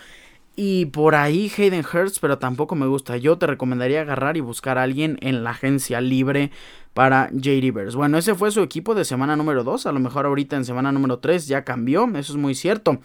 [0.55, 3.17] Y por ahí Hayden Hurst, pero tampoco me gusta.
[3.17, 6.51] Yo te recomendaría agarrar y buscar a alguien en la agencia libre
[6.93, 7.95] para JD Bears.
[7.95, 9.85] Bueno, ese fue su equipo de semana número 2.
[9.87, 12.07] A lo mejor ahorita en semana número 3 ya cambió.
[12.15, 12.99] Eso es muy cierto.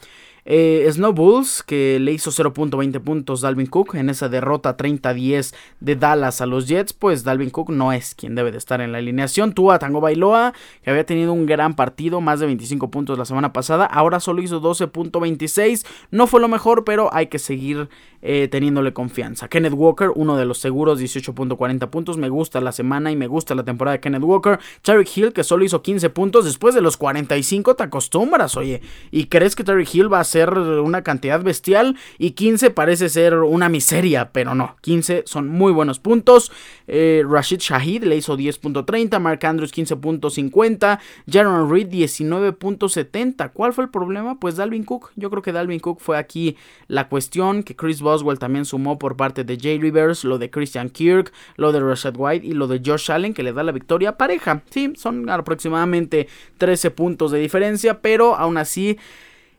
[0.50, 5.94] Eh, Snow Bulls, que le hizo 0.20 puntos Dalvin Cook en esa derrota 30-10 de
[5.94, 8.96] Dallas a los Jets, pues Dalvin Cook no es quien debe de estar en la
[8.96, 9.52] alineación.
[9.52, 13.52] Tua Tango Bailoa, que había tenido un gran partido, más de 25 puntos la semana
[13.52, 15.84] pasada, ahora solo hizo 12.26.
[16.12, 17.90] No fue lo mejor, pero hay que seguir
[18.22, 19.48] eh, teniéndole confianza.
[19.48, 22.16] Kenneth Walker, uno de los seguros, 18.40 puntos.
[22.16, 24.58] Me gusta la semana y me gusta la temporada de Kenneth Walker.
[24.80, 28.80] Tyreek Hill, que solo hizo 15 puntos después de los 45, te acostumbras, oye.
[29.10, 33.08] ¿Y crees que Tyreek Hill va a ser ser una cantidad bestial y 15 parece
[33.08, 36.52] ser una miseria, pero no, 15 son muy buenos puntos.
[36.86, 43.50] Eh, Rashid Shahid le hizo 10.30, Mark Andrews 15.50, Jaron Reed 19.70.
[43.52, 44.38] ¿Cuál fue el problema?
[44.38, 45.10] Pues Dalvin Cook.
[45.16, 49.16] Yo creo que Dalvin Cook fue aquí la cuestión, que Chris Boswell también sumó por
[49.16, 52.80] parte de Jay Rivers, lo de Christian Kirk, lo de Rashad White y lo de
[52.84, 54.62] Josh Allen que le da la victoria pareja.
[54.70, 58.98] Sí, son aproximadamente 13 puntos de diferencia, pero aún así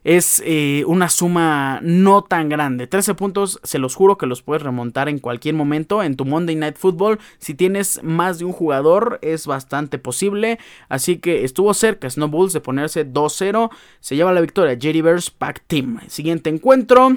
[0.04, 2.86] es eh, una suma no tan grande.
[2.86, 6.56] 13 puntos, se los juro que los puedes remontar en cualquier momento en tu Monday
[6.56, 7.18] Night Football.
[7.38, 10.58] Si tienes más de un jugador, es bastante posible.
[10.88, 13.70] Así que estuvo cerca Snow Bulls de ponerse 2-0.
[14.00, 16.00] Se lleva la victoria Jerry Bears Pack Team.
[16.08, 17.16] Siguiente encuentro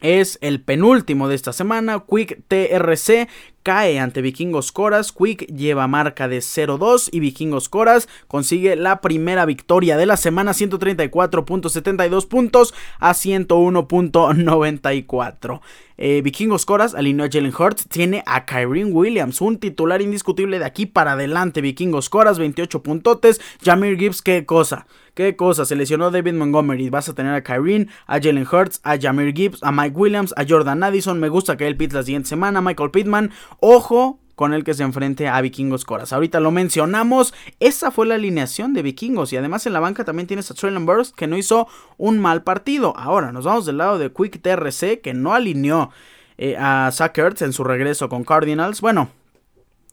[0.00, 2.04] es el penúltimo de esta semana.
[2.06, 3.28] Quick TRC
[3.64, 5.10] cae ante Vikingos Coras.
[5.10, 10.52] Quick lleva marca de 0-2 y Vikingos Coras consigue la primera victoria de la semana,
[10.52, 15.60] 134.72 puntos a 101.94.
[15.96, 20.64] Eh, Vikingos Coras alineó a Jalen Hurts, tiene a Kyrie Williams, un titular indiscutible de
[20.64, 21.60] aquí para adelante.
[21.60, 23.40] Vikingos Coras, 28 puntotes.
[23.64, 24.86] Jamir Gibbs, qué cosa.
[25.14, 25.64] ¿Qué cosa?
[25.64, 26.90] Se lesionó David Montgomery.
[26.90, 30.44] Vas a tener a Kyrie, a Jalen Hurts, a Jamir Gibbs, a Mike Williams, a
[30.44, 31.20] Jordan Addison.
[31.20, 32.60] Me gusta que él Pitts la siguiente semana.
[32.60, 33.30] Michael Pittman.
[33.60, 36.12] Ojo con el que se enfrente a Vikingos Coras.
[36.12, 40.26] Ahorita lo mencionamos, esa fue la alineación de Vikingos y además en la banca también
[40.26, 42.96] tienes a Traylon Burst que no hizo un mal partido.
[42.96, 45.90] Ahora nos vamos del lado de Quick TRC que no alineó
[46.36, 48.80] eh, a Zach en su regreso con Cardinals.
[48.80, 49.10] Bueno,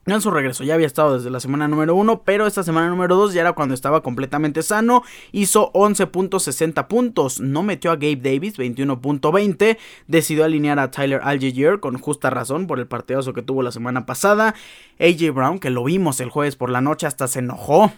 [0.07, 3.15] en su regreso ya había estado desde la semana número 1, pero esta semana número
[3.15, 5.03] 2 ya era cuando estaba completamente sano.
[5.31, 9.77] Hizo 11.60 puntos, no metió a Gabe Davis 21.20.
[10.07, 14.07] Decidió alinear a Tyler Algier con justa razón por el partidazo que tuvo la semana
[14.07, 14.55] pasada.
[14.99, 17.91] AJ Brown, que lo vimos el jueves por la noche, hasta se enojó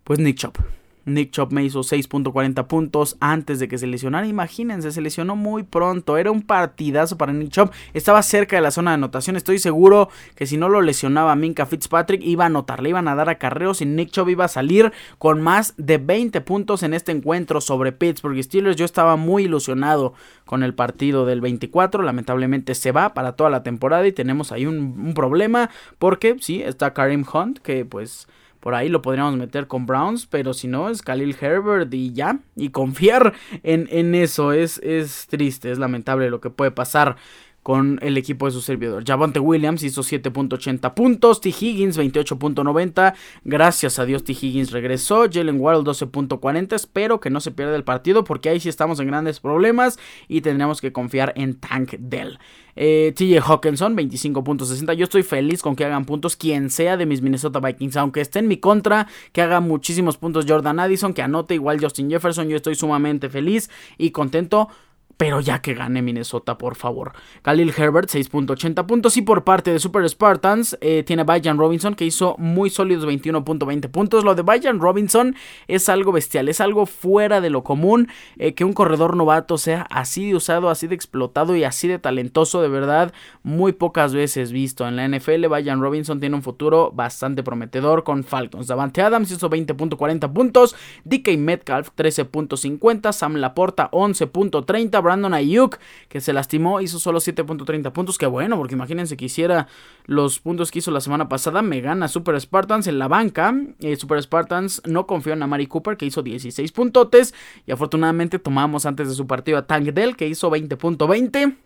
[0.05, 0.57] pues Nick Chop.
[1.05, 4.27] Nick Chop me hizo 6.40 puntos antes de que se lesionara.
[4.27, 6.17] Imagínense, se lesionó muy pronto.
[6.17, 7.73] Era un partidazo para Nick Chop.
[7.93, 9.37] Estaba cerca de la zona de anotación.
[9.37, 12.83] Estoy seguro que si no lo lesionaba Minka Fitzpatrick, iba a anotar.
[12.83, 16.41] Le iban a dar acarreos y Nick Chop iba a salir con más de 20
[16.41, 18.77] puntos en este encuentro sobre Pittsburgh Steelers.
[18.77, 20.15] Yo estaba muy ilusionado
[20.45, 22.03] con el partido del 24.
[22.03, 25.71] Lamentablemente se va para toda la temporada y tenemos ahí un, un problema.
[25.99, 28.29] Porque sí, está Karim Hunt, que pues
[28.65, 32.39] por ahí lo podríamos meter con Browns, pero si no, es Khalil Herbert y ya.
[32.57, 37.17] Y confiar en, en eso es, es triste, es lamentable lo que puede pasar
[37.65, 39.05] con el equipo de su servidor.
[39.07, 41.49] Javonte Williams hizo 7.80 puntos, T.
[41.49, 44.33] Higgins 28.90, gracias a Dios T.
[44.33, 48.69] Higgins regresó, Jalen Waddle 12.40, espero que no se pierda el partido porque ahí sí
[48.69, 49.99] estamos en grandes problemas
[50.29, 52.39] y tendremos que confiar en Tank Dell.
[52.77, 57.23] Eh, TJ Hawkinson 25.60, yo estoy feliz con que hagan puntos quien sea de mis
[57.23, 61.55] Minnesota Vikings, aunque esté en mi contra, que haga muchísimos puntos Jordan Addison, que anote
[61.55, 64.69] igual Justin Jefferson, yo estoy sumamente feliz y contento
[65.17, 67.13] pero ya que gane Minnesota, por favor.
[67.43, 69.17] Khalil Herbert, 6.80 puntos.
[69.17, 73.89] Y por parte de Super Spartans, eh, tiene Bajan Robinson, que hizo muy sólidos 21.20
[73.89, 74.25] puntos.
[74.25, 75.37] Lo de Bajan Robinson
[75.69, 78.09] es algo bestial, es algo fuera de lo común.
[78.39, 81.99] Eh, que un corredor novato sea así de usado, así de explotado y así de
[81.99, 85.47] talentoso, de verdad, muy pocas veces visto en la NFL.
[85.47, 88.67] Bajan Robinson tiene un futuro bastante prometedor con Falcons.
[88.67, 90.75] Davante Adams hizo 20.40 puntos.
[91.05, 93.13] DK Metcalf, 13.50.
[93.13, 95.04] Sam Laporta, 11.30.
[95.05, 98.19] Brandon Ayuk, que se lastimó, hizo solo 7.30 puntos.
[98.19, 99.69] Que bueno, porque imagínense que hiciera
[100.07, 101.63] los puntos que hizo la semana pasada.
[101.63, 103.55] Me gana Super Spartans en la banca.
[103.81, 107.35] Eh, Super Spartans no confió en Amari Cooper, que hizo 16 puntotes.
[107.67, 111.57] Y afortunadamente tomamos antes de su partido a Tank Dell, que hizo 20.20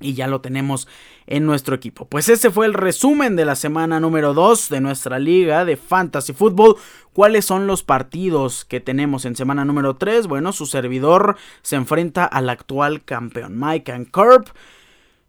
[0.00, 0.88] y ya lo tenemos
[1.26, 2.06] en nuestro equipo.
[2.06, 6.32] Pues ese fue el resumen de la semana número 2 de nuestra liga de Fantasy
[6.32, 6.76] Football.
[7.12, 10.26] ¿Cuáles son los partidos que tenemos en semana número 3?
[10.26, 14.46] Bueno, su servidor se enfrenta al actual campeón Mike and Curb.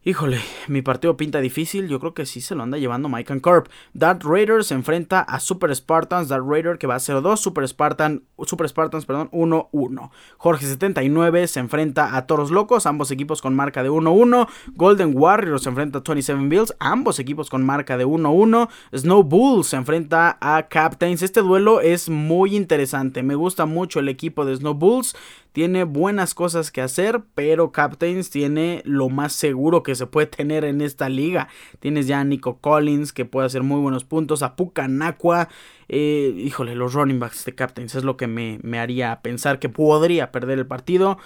[0.03, 1.87] Híjole, mi partido pinta difícil.
[1.87, 3.67] Yo creo que sí se lo anda llevando Mike and Corp.
[3.93, 6.27] Darth Raider se enfrenta a Super Spartans.
[6.27, 7.37] Darth Raider que va a 0-2.
[7.37, 10.09] Super, Spartan, Super Spartans, perdón, 1-1.
[10.39, 12.87] Jorge79 se enfrenta a Toros Locos.
[12.87, 14.47] Ambos equipos con marca de 1-1.
[14.73, 16.75] Golden Warriors se enfrenta a 27 Bills.
[16.79, 18.69] Ambos equipos con marca de 1-1.
[18.95, 21.21] Snow Bulls se enfrenta a Captains.
[21.21, 23.21] Este duelo es muy interesante.
[23.21, 25.15] Me gusta mucho el equipo de Snow Bulls
[25.51, 30.63] tiene buenas cosas que hacer, pero Captains tiene lo más seguro que se puede tener
[30.63, 31.49] en esta liga.
[31.79, 35.49] Tienes ya a Nico Collins que puede hacer muy buenos puntos, a Pucanacua.
[35.89, 39.69] Eh, híjole, los running backs de Captains es lo que me, me haría pensar que
[39.69, 41.17] podría perder el partido.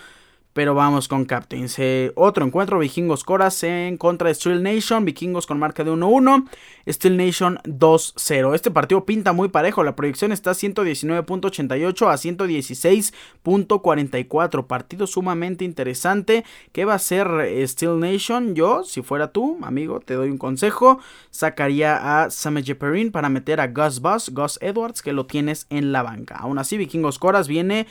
[0.55, 1.77] Pero vamos con Captains.
[2.15, 5.03] Otro encuentro, Vikingos Coras en contra de Steel Nation.
[5.03, 6.47] Vikingos con marca de 1-1.
[6.87, 8.55] Steel Nation 2-0.
[8.55, 9.83] Este partido pinta muy parejo.
[9.83, 14.65] La proyección está 119.88 a 116.44.
[14.65, 16.45] Partido sumamente interesante.
[16.71, 18.55] ¿Qué va a hacer eh, Steel Nation?
[18.55, 21.01] Yo, si fuera tú, amigo, te doy un consejo.
[21.31, 25.91] Sacaría a Sam Perrin para meter a Gus Bus, Gus Edwards, que lo tienes en
[25.91, 26.37] la banca.
[26.37, 27.87] Aún así, Vikingos Coras viene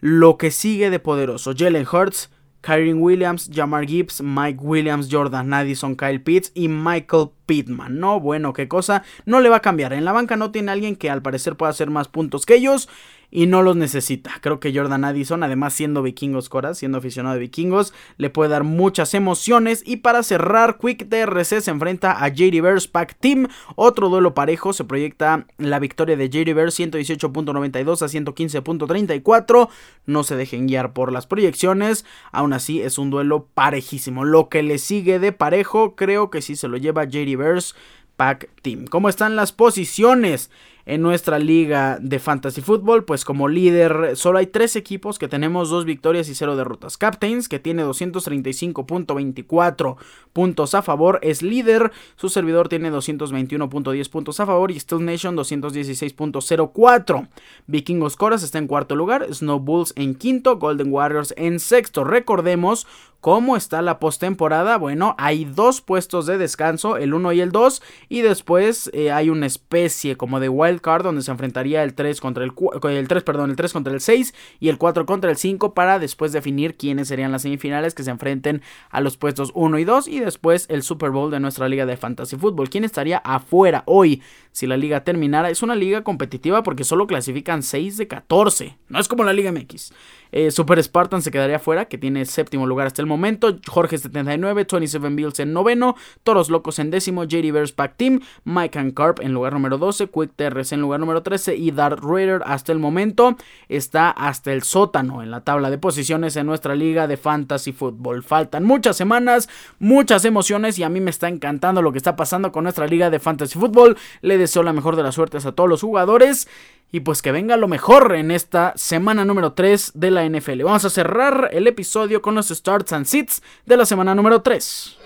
[0.00, 1.54] lo que sigue de poderoso.
[1.56, 2.30] Jalen Hurts,
[2.62, 7.98] Kyrie Williams, Jamar Gibbs, Mike Williams, Jordan Addison, Kyle Pitts y Michael Pittman.
[7.98, 9.02] No, bueno, qué cosa.
[9.24, 9.92] No le va a cambiar.
[9.92, 12.88] En la banca no tiene alguien que al parecer pueda hacer más puntos que ellos
[13.30, 14.32] y no los necesita.
[14.40, 18.64] Creo que Jordan Addison, además siendo vikingos Cora, siendo aficionado de vikingos, le puede dar
[18.64, 19.82] muchas emociones.
[19.86, 23.48] Y para cerrar, Quick TRC se enfrenta a JD Bears Pack Team.
[23.76, 29.68] Otro duelo parejo, se proyecta la victoria de JD Bears 118.92 a 115.34.
[30.06, 32.04] No se dejen guiar por las proyecciones.
[32.32, 34.24] Aún así, es un duelo parejísimo.
[34.24, 37.74] Lo que le sigue de parejo, creo que sí se lo lleva JD Bears
[38.16, 38.86] Pack Team.
[38.86, 40.50] ¿Cómo están las posiciones?
[40.90, 45.70] En nuestra liga de fantasy football, pues como líder solo hay tres equipos que tenemos
[45.70, 46.98] dos victorias y cero derrotas.
[46.98, 49.96] Captains, que tiene 235.24
[50.32, 51.92] puntos a favor, es líder.
[52.16, 57.28] Su servidor tiene 221.10 puntos a favor y Steel Nation 216.04.
[57.68, 62.02] Vikingos Coras está en cuarto lugar, Snow Bulls en quinto, Golden Warriors en sexto.
[62.02, 62.88] Recordemos
[63.20, 64.78] ¿Cómo está la postemporada?
[64.78, 69.28] Bueno, hay dos puestos de descanso, el 1 y el 2, y después eh, hay
[69.28, 72.52] una especie como de wild card donde se enfrentaría el 3 contra el,
[72.82, 75.98] el 3, perdón, el 3 contra el 6 y el 4 contra el 5 para
[75.98, 80.08] después definir quiénes serían las semifinales que se enfrenten a los puestos 1 y 2
[80.08, 82.70] y después el Super Bowl de nuestra liga de fantasy football.
[82.70, 84.22] ¿Quién estaría afuera hoy
[84.52, 85.50] si la liga terminara?
[85.50, 88.76] Es una liga competitiva porque solo clasifican 6 de 14.
[88.88, 89.92] No es como la Liga MX.
[90.32, 93.58] Eh, Super Spartan se quedaría fuera, que tiene séptimo lugar hasta el momento.
[93.66, 95.96] Jorge 79, 27 Bills en noveno.
[96.22, 97.24] Toros Locos en décimo.
[97.24, 98.20] JD Bears Pack Team.
[98.44, 100.08] Mike and Carp en lugar número 12.
[100.08, 101.56] Quick TRS en lugar número 13.
[101.56, 103.36] Y Darth Raider hasta el momento
[103.68, 108.22] está hasta el sótano en la tabla de posiciones en nuestra liga de Fantasy Football.
[108.22, 112.52] Faltan muchas semanas, muchas emociones y a mí me está encantando lo que está pasando
[112.52, 113.96] con nuestra liga de Fantasy Football.
[114.22, 116.48] Le deseo la mejor de las suertes a todos los jugadores.
[116.92, 120.62] Y pues que venga lo mejor en esta semana número 3 de la NFL.
[120.64, 124.96] Vamos a cerrar el episodio con los starts and sits de la semana número 3.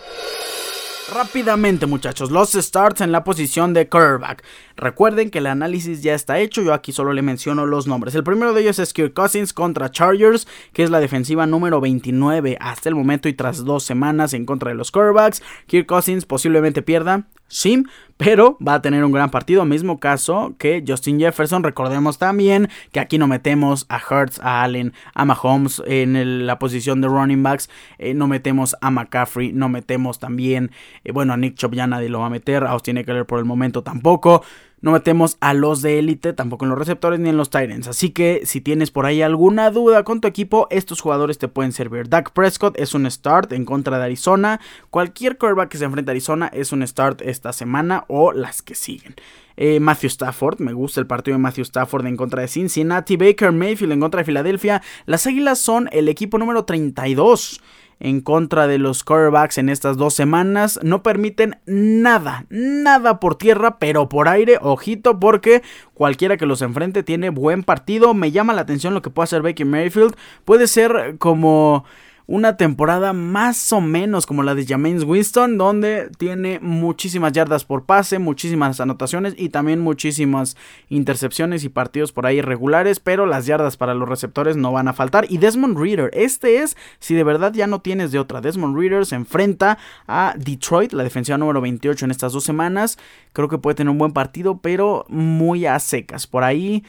[1.12, 4.42] Rápidamente muchachos, los starts en la posición de quarterback.
[4.74, 8.14] Recuerden que el análisis ya está hecho, yo aquí solo le menciono los nombres.
[8.14, 12.56] El primero de ellos es Kirk Cousins contra Chargers, que es la defensiva número 29
[12.58, 15.42] hasta el momento y tras dos semanas en contra de los quarterbacks.
[15.66, 17.84] Kirk Cousins posiblemente pierda, sí,
[18.16, 19.64] pero va a tener un gran partido.
[19.64, 21.62] Mismo caso que Justin Jefferson.
[21.62, 27.00] Recordemos también que aquí no metemos a Hurts, a Allen, a Mahomes en la posición
[27.00, 27.70] de running backs.
[27.98, 30.70] Eh, no metemos a McCaffrey, no metemos también,
[31.04, 32.64] eh, bueno, a Nick Chubb ya nadie lo va a meter.
[32.64, 34.42] A Austin Eckler por el momento tampoco.
[34.84, 37.88] No metemos a los de élite, tampoco en los receptores ni en los Tyrants.
[37.88, 41.72] Así que si tienes por ahí alguna duda con tu equipo, estos jugadores te pueden
[41.72, 42.10] servir.
[42.10, 44.60] Dak Prescott es un start en contra de Arizona.
[44.90, 48.74] Cualquier quarterback que se enfrente a Arizona es un start esta semana o las que
[48.74, 49.14] siguen.
[49.56, 53.16] Eh, Matthew Stafford, me gusta el partido de Matthew Stafford en contra de Cincinnati.
[53.16, 54.82] Baker Mayfield en contra de Filadelfia.
[55.06, 57.62] Las Águilas son el equipo número 32
[58.00, 60.80] en contra de los quarterbacks en estas dos semanas.
[60.82, 65.62] No permiten nada, nada por tierra, pero por aire, ojito, porque
[65.94, 68.14] cualquiera que los enfrente tiene buen partido.
[68.14, 70.16] Me llama la atención lo que puede hacer Baker Mayfield.
[70.44, 71.84] Puede ser como
[72.26, 77.84] una temporada más o menos como la de James Winston, donde tiene muchísimas yardas por
[77.84, 80.56] pase, muchísimas anotaciones y también muchísimas
[80.88, 84.94] intercepciones y partidos por ahí irregulares, pero las yardas para los receptores no van a
[84.94, 85.26] faltar.
[85.28, 89.04] Y Desmond Reader, este es, si de verdad ya no tienes de otra, Desmond Reader
[89.04, 92.98] se enfrenta a Detroit, la defensiva número 28 en estas dos semanas.
[93.32, 96.26] Creo que puede tener un buen partido, pero muy a secas.
[96.26, 96.84] Por ahí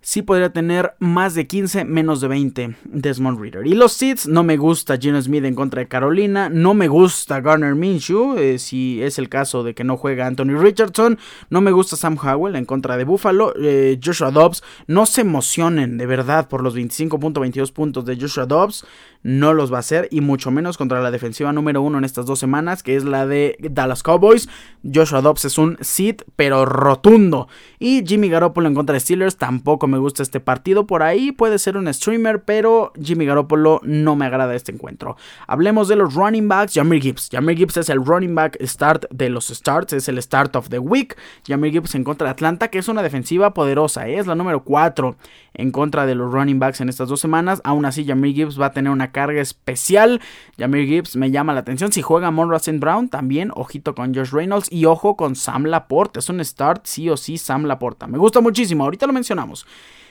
[0.00, 3.66] sí podría tener más de 15, menos de 20 Desmond Reader.
[3.66, 7.40] Y los Seeds, no me gusta Gino Smith en contra de Carolina, no me gusta
[7.40, 11.18] Garner Minshew, eh, si es el caso de que no juega Anthony Richardson,
[11.50, 15.98] no me gusta Sam Howell en contra de Buffalo, eh, Joshua Dobbs, no se emocionen
[15.98, 18.86] de verdad por los 25.22 puntos de Joshua Dobbs,
[19.22, 22.26] no los va a hacer y mucho menos contra la defensiva número uno en estas
[22.26, 24.48] dos semanas, que es la de Dallas Cowboys.
[24.84, 27.48] Joshua Dobbs es un sit, pero rotundo.
[27.78, 30.86] Y Jimmy Garoppolo en contra de Steelers tampoco me gusta este partido.
[30.86, 35.16] Por ahí puede ser un streamer, pero Jimmy Garoppolo no me agrada este encuentro.
[35.46, 36.74] Hablemos de los running backs.
[36.74, 37.28] Jamir Gibbs.
[37.30, 40.78] Jamir Gibbs es el running back start de los starts, es el start of the
[40.78, 41.16] week.
[41.46, 44.18] Jamir Gibbs en contra de Atlanta, que es una defensiva poderosa, ¿eh?
[44.18, 45.16] es la número 4
[45.54, 47.60] en contra de los running backs en estas dos semanas.
[47.64, 50.20] Aún así, Jamir Gibbs va a tener una carga especial.
[50.58, 51.92] Jamir Gibbs me llama la atención.
[51.92, 56.18] Si juega Monroe Brown, también ojito con Josh Reynolds y ojo con Sam Laporte.
[56.18, 58.06] Es un start sí o sí Sam Laporta.
[58.06, 59.66] Me gusta muchísimo, ahorita lo mencionamos.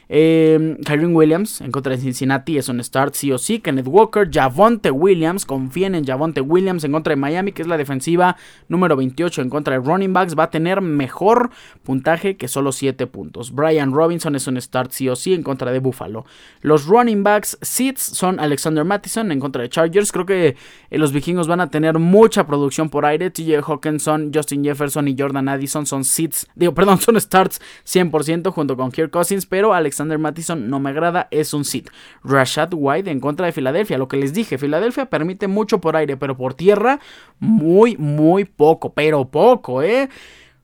[0.09, 0.77] Eh,
[1.07, 3.59] Williams en contra de Cincinnati es un start sí o sí.
[3.59, 7.77] Kenneth Walker, Javonte Williams, confíen en Javonte Williams en contra de Miami, que es la
[7.77, 8.37] defensiva
[8.67, 10.37] número 28 en contra de running backs.
[10.37, 11.49] Va a tener mejor
[11.83, 13.51] puntaje que solo 7 puntos.
[13.51, 16.25] Brian Robinson es un start sí o sí en contra de Buffalo.
[16.61, 20.11] Los running backs seats son Alexander Mattison en contra de Chargers.
[20.11, 20.55] Creo que
[20.89, 23.29] eh, los vikingos van a tener mucha producción por aire.
[23.29, 28.77] TJ Hawkinson, Justin Jefferson y Jordan Addison son seats, digo, perdón, son starts 100% junto
[28.77, 31.89] con Kirk Cousins, pero Alex Alexander Mattison no me agrada, es un sit.
[32.23, 36.17] Rashad White en contra de Filadelfia, lo que les dije, Filadelfia permite mucho por aire,
[36.17, 36.99] pero por tierra
[37.39, 40.07] muy, muy poco, pero poco, ¿eh?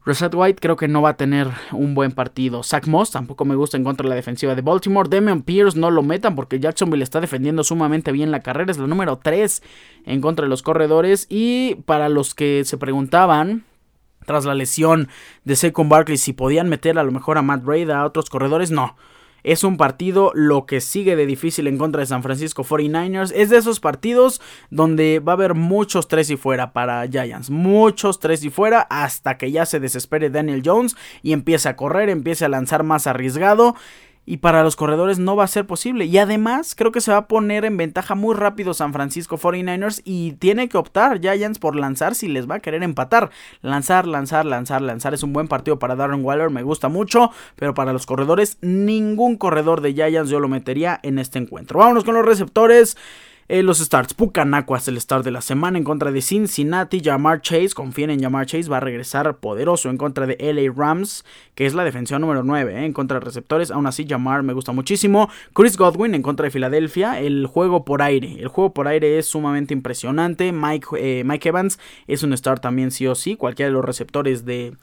[0.05, 2.61] Rashad White creo que no va a tener un buen partido.
[2.61, 5.09] Zach Moss tampoco me gusta en contra de la defensiva de Baltimore.
[5.09, 8.69] Damian Pierce no lo metan porque Jacksonville está defendiendo sumamente bien la carrera.
[8.69, 9.63] Es la número 3
[10.05, 11.25] en contra de los corredores.
[11.29, 13.63] Y para los que se preguntaban
[14.25, 15.07] tras la lesión
[15.45, 18.71] de Saquon Barkley si podían meter a lo mejor a Matt Braid a otros corredores,
[18.71, 18.97] no.
[19.43, 23.31] Es un partido lo que sigue de difícil en contra de San Francisco 49ers.
[23.35, 27.49] Es de esos partidos donde va a haber muchos tres y fuera para Giants.
[27.49, 32.09] Muchos tres y fuera hasta que ya se desespere Daniel Jones y empiece a correr,
[32.09, 33.75] empiece a lanzar más arriesgado
[34.25, 36.05] y para los corredores no va a ser posible.
[36.05, 40.01] Y además creo que se va a poner en ventaja muy rápido San Francisco 49ers
[40.05, 43.31] y tiene que optar Giants por lanzar si les va a querer empatar.
[43.61, 45.13] Lanzar, lanzar, lanzar, lanzar.
[45.13, 49.37] Es un buen partido para Darren Waller, me gusta mucho, pero para los corredores ningún
[49.37, 51.79] corredor de Giants yo lo metería en este encuentro.
[51.79, 52.97] Vámonos con los receptores.
[53.49, 57.01] Eh, los starts, Pucanaco es el start de la semana en contra de Cincinnati.
[57.03, 61.25] Jamar Chase, confíen en Jamar Chase, va a regresar poderoso en contra de LA Rams,
[61.53, 63.69] que es la defensiva número 9 eh, en contra de receptores.
[63.69, 65.29] Aún así, Jamar me gusta muchísimo.
[65.53, 67.19] Chris Godwin en contra de Filadelfia.
[67.19, 68.37] El juego por aire.
[68.39, 70.51] El juego por aire es sumamente impresionante.
[70.53, 73.35] Mike, eh, Mike Evans es un start también sí o sí.
[73.35, 74.73] Cualquiera de los receptores de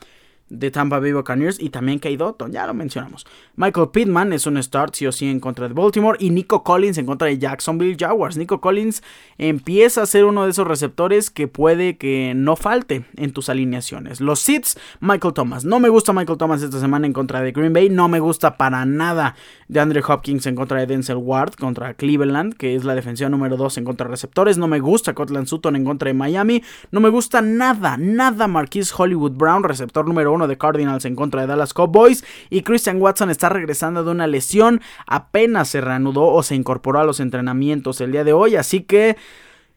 [0.50, 3.26] de Tampa Bay Buccaneers y también Kay Dotton, ya lo mencionamos.
[3.56, 6.98] Michael Pittman es un start sí o sí en contra de Baltimore y Nico Collins
[6.98, 8.36] en contra de Jacksonville Jaguars.
[8.36, 9.02] Nico Collins
[9.38, 14.20] empieza a ser uno de esos receptores que puede que no falte en tus alineaciones.
[14.20, 15.64] Los Seeds, Michael Thomas.
[15.64, 18.56] No me gusta Michael Thomas esta semana en contra de Green Bay, no me gusta
[18.56, 19.36] para nada
[19.68, 23.56] de Andre Hopkins en contra de Denzel Ward contra Cleveland, que es la defensiva número
[23.56, 24.58] 2 en contra de receptores.
[24.58, 26.62] No me gusta Cortland Sutton en contra de Miami.
[26.90, 31.42] No me gusta nada, nada Marquise Hollywood Brown, receptor número 1 de Cardinals en contra
[31.42, 32.24] de Dallas Cowboys.
[32.48, 34.80] Y Christian Watson está regresando de una lesión.
[35.06, 38.56] Apenas se reanudó o se incorporó a los entrenamientos el día de hoy.
[38.56, 39.16] Así que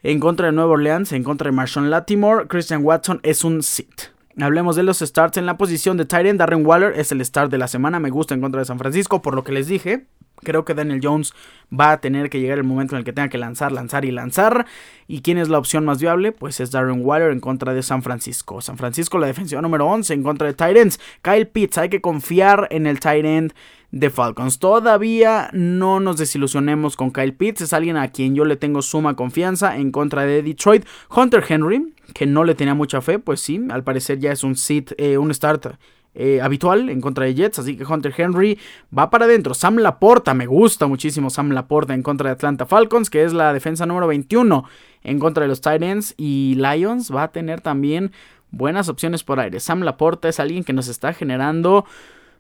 [0.04, 4.13] en contra de Nueva Orleans, en contra de Marshawn Latimore, Christian Watson es un sit
[4.40, 6.40] Hablemos de los starts en la posición de Tyrant.
[6.40, 8.00] Darren Waller es el start de la semana.
[8.00, 10.08] Me gusta en contra de San Francisco, por lo que les dije.
[10.42, 11.34] Creo que Daniel Jones
[11.72, 14.12] va a tener que llegar el momento en el que tenga que lanzar, lanzar y
[14.12, 14.66] lanzar.
[15.08, 16.32] ¿Y quién es la opción más viable?
[16.32, 18.60] Pues es Darren Waller en contra de San Francisco.
[18.60, 21.00] San Francisco, la defensiva número 11 en contra de Tyrants.
[21.22, 23.54] Kyle Pitts, hay que confiar en el Tyrant
[23.92, 24.58] de Falcons.
[24.58, 29.16] Todavía no nos desilusionemos con Kyle Pitts, es alguien a quien yo le tengo suma
[29.16, 30.86] confianza en contra de Detroit.
[31.16, 34.56] Hunter Henry, que no le tenía mucha fe, pues sí, al parecer ya es un
[34.56, 35.76] sit, eh, un start
[36.16, 38.60] eh, habitual en contra de Jets, así que Hunter Henry
[38.96, 39.56] va para adentro.
[39.56, 43.52] Sam Laporta, me gusta muchísimo Sam Laporta en contra de Atlanta Falcons, que es la
[43.52, 44.64] defensa número 21
[45.04, 46.14] en contra de los Titans.
[46.16, 48.12] Y Lions va a tener también
[48.52, 49.60] buenas opciones por aire.
[49.60, 51.86] Sam Laporta es alguien que nos está generando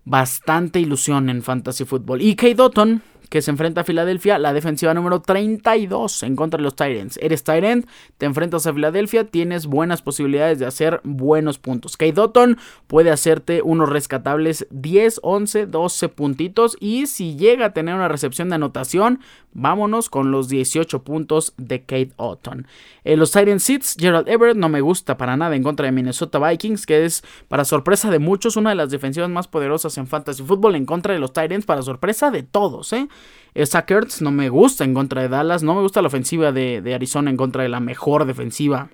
[0.05, 2.21] bastante ilusión en Fantasy Football.
[2.21, 3.01] Y Kate Dotton,
[3.33, 7.17] que se enfrenta a Filadelfia, la defensiva número 32 en contra de los Titans.
[7.19, 7.87] Eres Tyrant,
[8.19, 11.97] te enfrentas a Filadelfia, tienes buenas posibilidades de hacer buenos puntos.
[11.97, 17.95] Kate Dotton puede hacerte unos rescatables 10, 11, 12 puntitos y si llega a tener
[17.95, 19.19] una recepción de anotación,
[19.51, 22.67] vámonos con los 18 puntos de Kate Otton.
[23.03, 26.37] En los Titans Seats, Gerald Everett no me gusta para nada en contra de Minnesota
[26.37, 30.43] Vikings, que es para sorpresa de muchos una de las defensivas más poderosas en fantasy
[30.43, 33.07] football en contra de los Titans para sorpresa de todos, ¿eh?
[33.55, 35.63] Sackers no me gusta en contra de Dallas.
[35.63, 38.89] No me gusta la ofensiva de, Arizona en contra de la mejor defensiva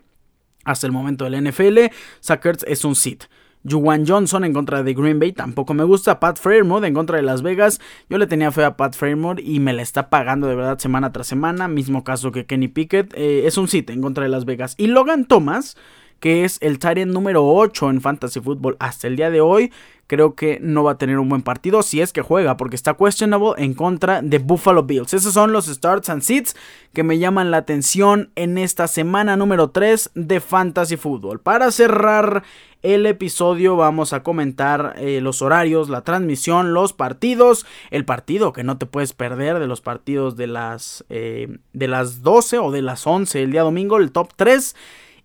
[0.66, 1.94] hasta el momento del NFL.
[2.20, 3.24] Sackers es un sit.
[3.70, 6.20] Juwan Johnson en contra de Green Bay tampoco me gusta.
[6.20, 7.82] Pat Fairmouth en contra de Las Vegas.
[8.10, 11.12] Yo le tenía fe a Pat Fairmouth y me la está pagando de verdad semana
[11.12, 11.68] tras semana.
[11.68, 13.14] Mismo caso que Kenny Pickett.
[13.16, 14.76] Eh, es un sit en contra de Las Vegas.
[14.78, 15.76] Y Logan Thomas
[16.20, 19.72] que es el Tyrant número 8 en Fantasy Football hasta el día de hoy.
[20.08, 22.96] Creo que no va a tener un buen partido si es que juega, porque está
[22.96, 25.14] questionable en contra de Buffalo Bills.
[25.14, 26.56] Esos son los starts and sits
[26.94, 31.42] que me llaman la atención en esta semana número 3 de Fantasy Football.
[31.42, 32.44] Para cerrar
[32.82, 38.64] el episodio vamos a comentar eh, los horarios, la transmisión, los partidos, el partido que
[38.64, 42.82] no te puedes perder de los partidos de las, eh, de las 12 o de
[42.82, 44.76] las 11 el día domingo, el top 3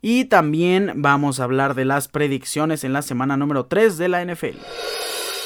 [0.07, 4.23] y también vamos a hablar de las predicciones en la semana número 3 de la
[4.23, 4.59] NFL.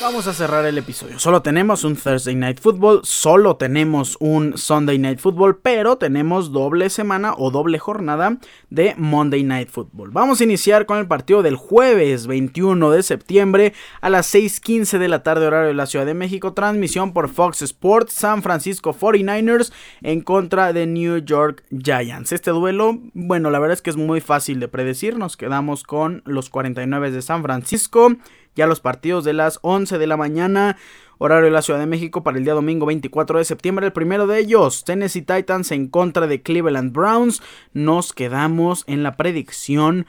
[0.02, 1.20] Vamos a cerrar el episodio.
[1.20, 6.90] Solo tenemos un Thursday Night Football, solo tenemos un Sunday Night Football, pero tenemos doble
[6.90, 8.38] semana o doble jornada
[8.70, 10.12] de Monday Night Football.
[10.12, 15.10] Vamos a iniciar con el partido del jueves 21 de septiembre a las 6:15 de
[15.10, 19.74] la tarde horario de la Ciudad de México, transmisión por Fox Sports San Francisco 49ers
[20.02, 22.32] en contra de New York Giants.
[22.32, 26.22] Este duelo, bueno, la verdad es que es muy fácil de predecir, nos quedamos con
[26.26, 28.16] los 49 de San Francisco
[28.56, 30.78] ya los partidos de las 11 de la mañana,
[31.18, 33.86] horario de la Ciudad de México para el día domingo 24 de septiembre.
[33.86, 37.42] El primero de ellos, Tennessee Titans en contra de Cleveland Browns.
[37.74, 40.06] Nos quedamos en la predicción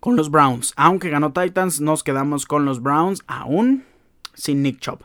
[0.00, 0.72] con los Browns.
[0.76, 3.84] Aunque ganó Titans, nos quedamos con los Browns aún
[4.34, 5.02] sin Nick Chop.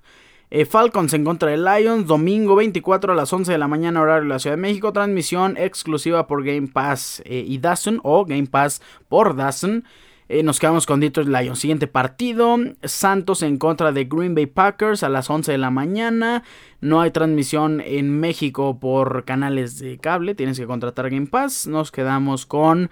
[0.52, 4.24] Eh, Falcons en contra de Lions, domingo 24 a las 11 de la mañana, horario
[4.24, 4.92] de la Ciudad de México.
[4.92, 9.86] Transmisión exclusiva por Game Pass eh, y Dazn o Game Pass por Dazn.
[10.32, 11.58] Eh, nos quedamos con Detroit Lions.
[11.58, 12.56] Siguiente partido.
[12.84, 16.44] Santos en contra de Green Bay Packers a las 11 de la mañana.
[16.82, 20.36] No hay transmisión en México por canales de cable.
[20.36, 21.66] Tienes que contratar Game Pass.
[21.66, 22.92] Nos quedamos con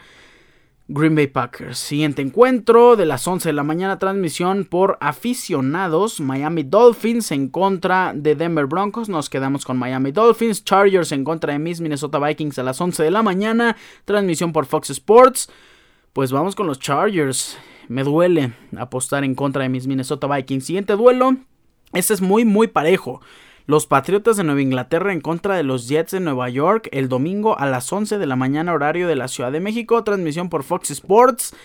[0.87, 1.77] Green Bay Packers.
[1.77, 3.99] Siguiente encuentro de las 11 de la mañana.
[3.99, 6.19] Transmisión por aficionados.
[6.19, 9.09] Miami Dolphins en contra de Denver Broncos.
[9.09, 10.63] Nos quedamos con Miami Dolphins.
[10.63, 13.77] Chargers en contra de Miss Minnesota Vikings a las 11 de la mañana.
[14.05, 15.51] Transmisión por Fox Sports.
[16.17, 17.59] Pues vamos con los Chargers.
[17.89, 20.65] Me duele apostar en contra de mis Minnesota Vikings.
[20.65, 21.35] Siguiente duelo.
[21.93, 23.21] Este es muy, muy parejo.
[23.67, 27.59] Los Patriotas de Nueva Inglaterra en contra de los Jets de Nueva York el domingo
[27.59, 30.03] a las 11 de la mañana horario de la Ciudad de México.
[30.03, 31.55] Transmisión por Fox Sports.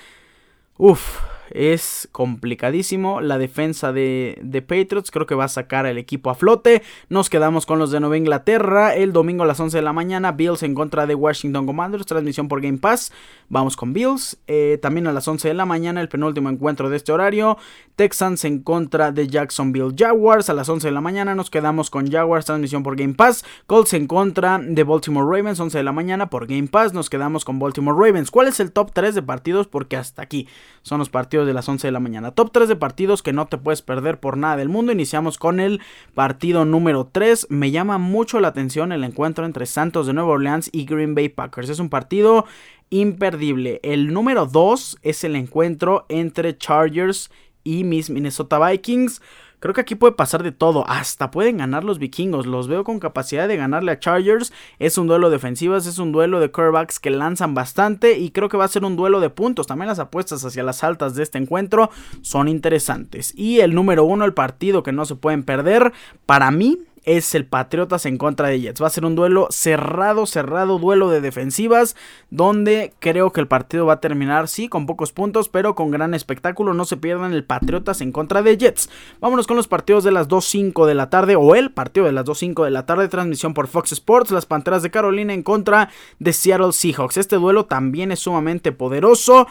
[0.76, 1.20] Uf,
[1.54, 3.20] es complicadísimo.
[3.20, 6.82] La defensa de, de, Patriots creo que va a sacar al equipo a flote.
[7.08, 8.94] Nos quedamos con los de Nueva Inglaterra.
[8.94, 10.32] El domingo a las 11 de la mañana.
[10.32, 12.06] Bills en contra de Washington Commanders.
[12.06, 13.12] Transmisión por Game Pass.
[13.48, 14.38] Vamos con Bills.
[14.46, 16.00] Eh, también a las 11 de la mañana.
[16.00, 17.58] El penúltimo encuentro de este horario.
[17.96, 20.50] Texans en contra de Jacksonville Jaguars.
[20.50, 22.46] A las 11 de la mañana nos quedamos con Jaguars.
[22.46, 23.44] Transmisión por Game Pass.
[23.66, 25.60] Colts en contra de Baltimore Ravens.
[25.60, 26.92] 11 de la mañana por Game Pass.
[26.94, 28.30] Nos quedamos con Baltimore Ravens.
[28.30, 29.66] ¿Cuál es el top 3 de partidos?
[29.66, 30.48] Porque hasta aquí
[30.82, 32.32] son los partidos de las 11 de la mañana.
[32.32, 34.92] Top 3 de partidos que no te puedes perder por nada del mundo.
[34.92, 35.80] Iniciamos con el
[36.14, 37.48] partido número 3.
[37.50, 41.28] Me llama mucho la atención el encuentro entre Santos de Nueva Orleans y Green Bay
[41.28, 41.68] Packers.
[41.68, 42.46] Es un partido
[42.90, 43.80] imperdible.
[43.82, 47.30] El número 2 es el encuentro entre Chargers
[47.64, 49.22] y mis Minnesota Vikings.
[49.62, 50.84] Creo que aquí puede pasar de todo.
[50.88, 52.46] Hasta pueden ganar los vikingos.
[52.46, 54.52] Los veo con capacidad de ganarle a Chargers.
[54.80, 58.18] Es un duelo de ofensivas, es un duelo de quarterbacks que lanzan bastante.
[58.18, 59.68] Y creo que va a ser un duelo de puntos.
[59.68, 61.90] También las apuestas hacia las altas de este encuentro
[62.22, 63.32] son interesantes.
[63.36, 65.92] Y el número uno, el partido que no se pueden perder.
[66.26, 68.82] Para mí, es el Patriotas en contra de Jets.
[68.82, 71.96] Va a ser un duelo cerrado, cerrado, duelo de defensivas,
[72.30, 76.14] donde creo que el partido va a terminar, sí, con pocos puntos, pero con gran
[76.14, 76.74] espectáculo.
[76.74, 78.88] No se pierdan el Patriotas en contra de Jets.
[79.20, 82.24] Vámonos con los partidos de las 2.05 de la tarde, o el partido de las
[82.24, 86.32] 2.05 de la tarde, transmisión por Fox Sports, las Panteras de Carolina en contra de
[86.32, 87.16] Seattle Seahawks.
[87.16, 89.46] Este duelo también es sumamente poderoso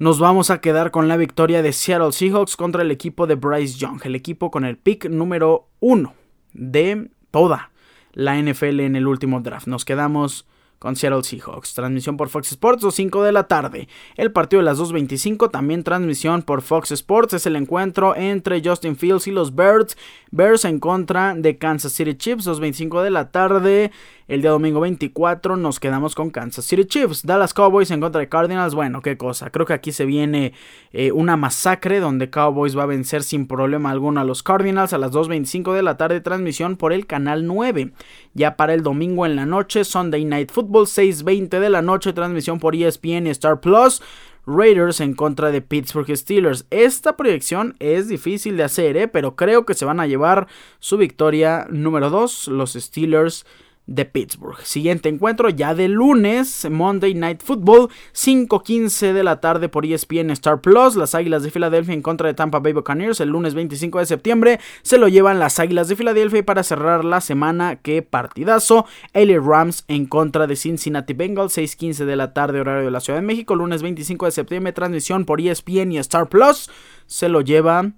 [0.00, 3.78] nos vamos a quedar con la victoria de Seattle Seahawks contra el equipo de Bryce
[3.78, 6.14] Young, el equipo con el pick número 1
[6.58, 7.70] de toda
[8.12, 9.66] la NFL en el último draft.
[9.66, 10.46] Nos quedamos
[10.78, 11.74] con Seattle Seahawks.
[11.74, 13.88] Transmisión por Fox Sports o 5 de la tarde.
[14.16, 17.34] El partido de las 2.25 también transmisión por Fox Sports.
[17.34, 19.96] Es el encuentro entre Justin Fields y los Birds.
[20.30, 22.46] Bears en contra de Kansas City Chiefs.
[22.46, 23.90] 2.25 de la tarde.
[24.28, 27.24] El día domingo 24 nos quedamos con Kansas City Chiefs.
[27.24, 28.74] Dallas Cowboys en contra de Cardinals.
[28.74, 29.48] Bueno, qué cosa.
[29.48, 30.52] Creo que aquí se viene
[30.92, 34.98] eh, una masacre donde Cowboys va a vencer sin problema alguno a los Cardinals a
[34.98, 36.20] las 2.25 de la tarde.
[36.20, 37.92] Transmisión por el canal 9.
[38.38, 42.12] Ya para el domingo en la noche, Sunday Night Football, 6.20 de la noche.
[42.12, 44.00] Transmisión por ESPN Star Plus.
[44.46, 46.64] Raiders en contra de Pittsburgh Steelers.
[46.70, 49.08] Esta proyección es difícil de hacer, ¿eh?
[49.08, 50.46] pero creo que se van a llevar
[50.78, 53.44] su victoria número 2, los Steelers
[53.88, 54.60] de Pittsburgh.
[54.62, 60.60] Siguiente encuentro ya de lunes, Monday Night Football, 5.15 de la tarde por ESPN Star
[60.60, 60.94] Plus.
[60.94, 64.60] Las Águilas de Filadelfia en contra de Tampa Bay Buccaneers el lunes 25 de septiembre.
[64.82, 67.76] Se lo llevan las Águilas de Filadelfia para cerrar la semana.
[67.76, 68.86] Qué partidazo.
[69.14, 73.18] LA Rams en contra de Cincinnati Bengals, 6.15 de la tarde horario de la Ciudad
[73.18, 73.56] de México.
[73.56, 76.70] Lunes 25 de septiembre, transmisión por ESPN y Star Plus.
[77.06, 77.92] Se lo lleva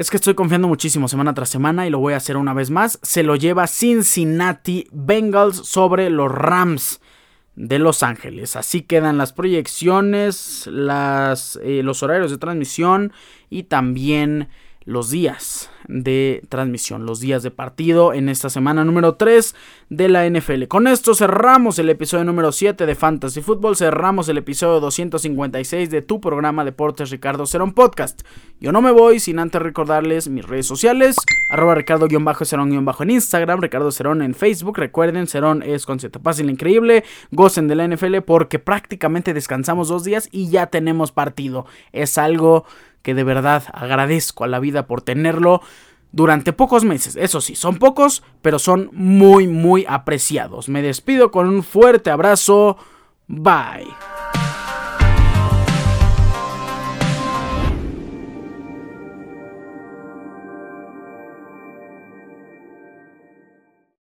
[0.00, 2.70] es que estoy confiando muchísimo semana tras semana y lo voy a hacer una vez
[2.70, 2.98] más.
[3.02, 7.02] Se lo lleva Cincinnati Bengals sobre los Rams
[7.54, 8.56] de Los Ángeles.
[8.56, 13.12] Así quedan las proyecciones, las, eh, los horarios de transmisión
[13.50, 14.48] y también
[14.90, 19.54] los días de transmisión, los días de partido en esta semana número 3
[19.88, 20.64] de la NFL.
[20.66, 26.02] Con esto cerramos el episodio número 7 de Fantasy Football, cerramos el episodio 256 de
[26.02, 28.22] tu programa Deportes Ricardo Cerón Podcast.
[28.60, 31.16] Yo no me voy sin antes recordarles mis redes sociales,
[31.52, 37.04] arroba ricardo-cerón- en Instagram, Ricardo Cerón en Facebook, recuerden, Cerón es con Z, pásenla increíble,
[37.30, 41.66] gocen de la NFL porque prácticamente descansamos dos días y ya tenemos partido.
[41.92, 42.64] Es algo
[43.02, 45.62] que de verdad agradezco a la vida por tenerlo
[46.12, 47.16] durante pocos meses.
[47.16, 50.68] Eso sí, son pocos, pero son muy, muy apreciados.
[50.68, 52.76] Me despido con un fuerte abrazo.
[53.26, 54.19] Bye.